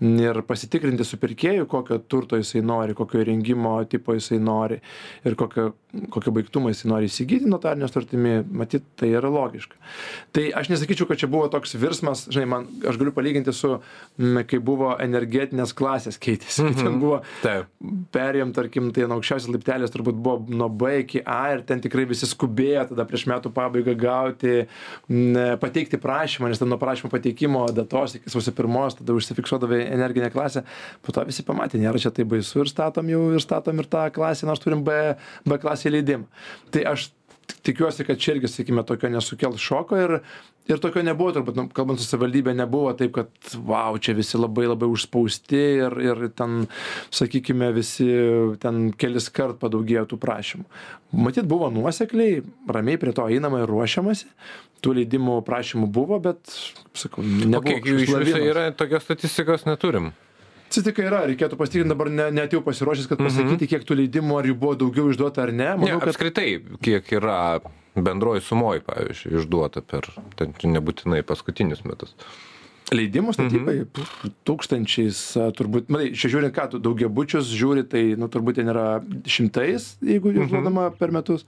ir 0.00 0.42
pasitikrinti 0.48 1.06
su 1.06 1.20
pirkėju 1.20 1.68
kokio 1.70 2.00
turto 2.00 2.40
jisai 2.40 2.64
nori 2.64 2.96
kokio 2.98 3.22
įrengimo 3.24 3.76
tipo 3.90 4.16
jisai 4.16 4.40
nori 4.42 4.80
ir 5.24 5.38
kokio 5.38 5.72
kokio 6.10 6.32
baigtumo 6.34 6.70
jisai 6.70 6.90
nori 6.92 7.08
įsigyti 7.10 7.48
notarine 7.50 7.88
sutartimi 7.90 8.40
matyt 8.62 8.84
tai 9.00 9.10
yra 9.18 9.30
logiška 9.32 9.78
tai 10.36 10.48
aš 10.56 10.70
nesakyčiau 10.72 11.08
kad 11.10 11.20
čia 11.20 11.28
buvo 11.30 11.48
toks 11.52 11.74
virsmas 11.80 12.26
žinai 12.30 12.46
man 12.52 12.68
aš 12.86 12.98
galiu 13.00 13.14
palyginti 13.16 13.54
su 13.56 13.76
kai 14.50 14.60
buvo 14.62 14.92
energetinės 15.02 15.74
klasės 15.76 16.20
keitėsi 16.22 16.62
mm 16.62 16.70
-hmm. 16.70 16.84
ten 16.84 17.00
buvo 17.02 17.22
Taip. 17.42 17.49
Perėjom 18.14 18.52
tarkim 18.56 18.90
tai 18.94 19.06
nuo 19.08 19.18
aukščiausios 19.18 19.52
laiptelės 19.54 19.92
turbūt 19.94 20.18
buvo 20.20 20.56
nuo 20.56 20.68
B 20.72 20.92
iki 21.02 21.22
A 21.26 21.54
ir 21.54 21.62
ten 21.68 21.82
tikrai 21.84 22.06
visi 22.10 22.28
skubėjo 22.28 22.86
tada 22.92 23.06
prieš 23.08 23.26
metų 23.30 23.52
pabaigą 23.56 23.94
gauti 24.00 24.54
m, 24.60 25.38
pateikti 25.62 26.00
prašymą 26.00 26.50
nes 26.50 26.62
ten 26.62 26.70
nuo 26.70 26.80
prašymo 26.80 27.12
pateikimo 27.12 27.66
datos 27.76 28.16
iki 28.18 28.32
sausio 28.32 28.54
pirmos 28.56 28.98
tada 28.98 29.16
užsifiksuodavai 29.16 29.82
energinę 29.88 30.32
klasę. 30.34 30.64
Po 31.04 31.14
to 31.16 31.24
visi 31.28 31.46
pamatė 31.46 31.80
nėra 31.82 32.00
čia 32.02 32.12
taip 32.14 32.30
baisu 32.32 32.64
ir 32.64 32.72
statom 32.72 33.10
jau 33.12 33.22
ir 33.34 33.44
statom 33.44 33.80
ir 33.82 33.88
tą 33.90 34.08
klasę 34.14 34.48
nors 34.48 34.62
turim 34.62 34.84
B 34.86 34.98
B 35.46 35.60
klasę 35.62 35.92
leidimą. 35.92 36.28
Tai 36.74 36.86
aš 36.94 37.10
tikiuosi 37.66 38.06
kad 38.06 38.18
čia 38.20 38.36
irgi 38.36 38.48
sakykime 38.50 38.84
tokio 38.86 39.10
nesukels 39.12 39.60
šoko 39.62 39.98
ir 39.98 40.16
ir 40.70 40.78
tokio 40.82 41.02
nebuvo 41.02 41.32
turbūt 41.34 41.56
nu 41.58 41.66
kalbant 41.74 42.00
su 42.00 42.06
savivaldybe 42.06 42.54
nebuvo 42.54 42.92
taip 42.98 43.14
kad 43.16 43.52
vau 43.66 43.98
čia 43.98 44.14
visi 44.18 44.38
labai 44.38 44.68
labai 44.70 44.88
užspausti 44.92 45.60
ir 45.84 45.98
ir 46.04 46.24
ten 46.36 46.64
sakykime 47.10 47.72
visi 47.76 48.08
ten 48.62 48.90
keliskart 48.92 49.60
padaugėjo 49.62 50.06
tų 50.12 50.20
prašymų. 50.22 50.66
Matyt 51.26 51.48
buvo 51.50 51.70
nuosekliai 51.74 52.42
ramiai 52.70 53.00
prie 53.02 53.14
to 53.16 53.26
einama 53.26 53.64
ir 53.64 53.70
ruošiamasi. 53.70 54.30
Tų 54.80 54.94
leidimų 55.00 55.40
prašymų 55.44 55.90
buvo 55.92 56.20
bet 56.22 56.54
sakau 56.96 57.24
O 57.24 57.26
nebuvo 57.26 57.66
kiek 57.66 57.88
jų 57.90 58.02
iš 58.06 58.14
viso 58.22 58.42
yra, 58.44 58.70
tokios 58.72 59.04
statistikos 59.08 59.66
neturim. 59.68 60.12
Statistika 60.70 61.02
yra, 61.02 61.24
reikėtų 61.26 61.56
pasitikrinti 61.58 61.90
dabar, 61.90 62.08
ne, 62.14 62.28
netėjau 62.30 62.62
pasiruošęs, 62.62 63.08
kad 63.10 63.18
pasakyti, 63.18 63.66
kiek 63.72 63.82
tų 63.86 63.96
leidimų, 64.04 64.36
ar 64.38 64.46
jų 64.46 64.54
buvo 64.60 64.76
daugiau 64.78 65.08
išduota 65.10 65.42
ar 65.42 65.50
ne. 65.50 65.72
Manau, 65.80 65.96
kad 65.98 66.12
apskritai, 66.12 66.46
kiek 66.86 67.10
yra 67.18 67.38
bendroji 67.98 68.44
sumoji, 68.46 68.84
pavyzdžiui, 68.86 69.32
išduota 69.40 69.82
per, 69.82 70.06
ten 70.38 70.54
nebūtinai 70.76 71.24
paskutinius 71.26 71.82
metus. 71.82 72.14
leidimų 72.94 73.34
statybai 73.34 73.76
mhm. 73.82 74.30
tūkstančiais, 74.46 75.18
a, 75.42 75.50
turbūt, 75.58 75.90
matai, 75.90 76.12
čia 76.14 76.30
žiūrint, 76.36 76.54
ką 76.54 76.68
tu 76.70 76.82
daugiabučius 76.86 77.50
žiūri, 77.50 77.84
tai, 77.90 78.04
nu, 78.18 78.30
turbūt 78.30 78.62
ten 78.62 78.70
yra 78.70 78.86
šimtais, 79.26 79.96
jeigu 80.06 80.36
išduodama 80.38 80.92
per 81.02 81.10
metus. 81.14 81.46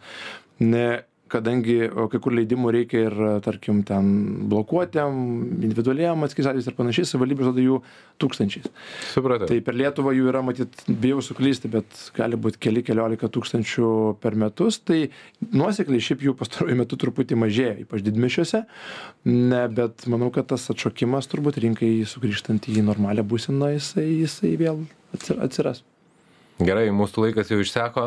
Ne, 0.63 1.05
kadangi 1.33 1.77
kai 2.13 2.21
kur 2.23 2.35
leidimų 2.37 2.73
reikia 2.77 3.03
ir 3.09 3.15
tarkim 3.45 3.81
ten 3.89 4.09
blokuotiem 4.51 5.17
individualiem 5.65 6.27
atskirais 6.27 6.51
atvejais 6.53 6.69
ir 6.71 6.77
panašiai 6.79 7.09
savivaldybės 7.09 7.49
duoda 7.49 7.65
jų 7.65 7.79
tūkstančiais 8.23 8.69
Supratau. 9.15 9.49
tai 9.51 9.61
per 9.65 9.77
lietuvą 9.79 10.13
jų 10.17 10.29
yra 10.33 10.43
matyt 10.45 10.85
bijau 10.89 11.23
suklysti 11.25 11.71
bet 11.73 11.87
gali 12.17 12.37
būt 12.37 12.59
keli 12.63 12.85
keliolika 12.87 13.31
tūkstančių 13.33 13.89
per 14.23 14.37
metus 14.39 14.81
tai 14.85 15.07
nuosekliai 15.53 16.05
šiaip 16.05 16.27
jų 16.29 16.37
pastaruoju 16.43 16.79
metu 16.83 16.99
truputį 17.01 17.39
mažėja 17.43 17.79
ypač 17.87 18.05
didmiesčiuose 18.07 18.65
ne 19.33 19.63
bet 19.73 20.07
manau 20.13 20.29
kad 20.35 20.51
tas 20.53 20.69
atšokimas 20.75 21.31
turbūt 21.33 21.61
rinkai 21.65 21.95
sugrįžtant 22.09 22.69
į 22.73 22.85
normalią 22.87 23.25
būseną 23.27 23.73
jisai 23.79 24.09
jisai 24.23 24.53
vėl 24.61 24.85
atsi- 25.17 25.39
atsiras 25.41 25.83
Gerai, 26.63 26.91
mūsų 26.95 27.25
laikas 27.25 27.49
jau 27.51 27.57
išseko. 27.59 28.03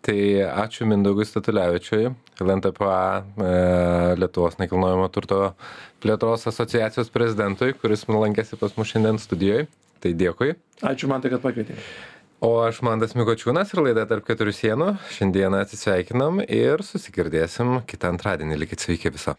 Tai 0.00 0.16
ačiū 0.64 0.86
Mindaugui 0.88 1.26
Statulevičiui, 1.28 2.06
LNTPA 2.40 3.00
e, 3.20 3.50
Lietuvos 4.16 4.56
nekilnojamo 4.56 5.10
turto 5.12 5.40
plėtros 6.00 6.46
asociacijos 6.48 7.12
prezidentui, 7.12 7.74
kuris 7.76 8.06
lankėsi 8.08 8.56
pas 8.60 8.72
mus 8.80 8.88
šiandien 8.94 9.20
studijoje. 9.20 9.68
Tai 10.00 10.14
dėkui. 10.16 10.54
ačiū 10.80 11.10
man 11.12 11.20
tai 11.20 11.28
kad 11.28 11.44
pakvietei 11.44 11.76
O 12.40 12.54
aš 12.64 12.78
Mandas 12.80 13.12
Mikočiūnas 13.12 13.74
ir 13.74 13.82
laida 13.84 14.06
tarp 14.08 14.24
keturių 14.24 14.54
sienų. 14.56 14.86
Šiandieną 15.12 15.58
atsisveikinam 15.60 16.40
ir 16.46 16.80
susigirdėsim 16.80 17.82
kitą 17.84 18.14
antradienį. 18.14 18.56
Likit 18.62 18.80
sveiki 18.80 19.12
viso. 19.12 19.34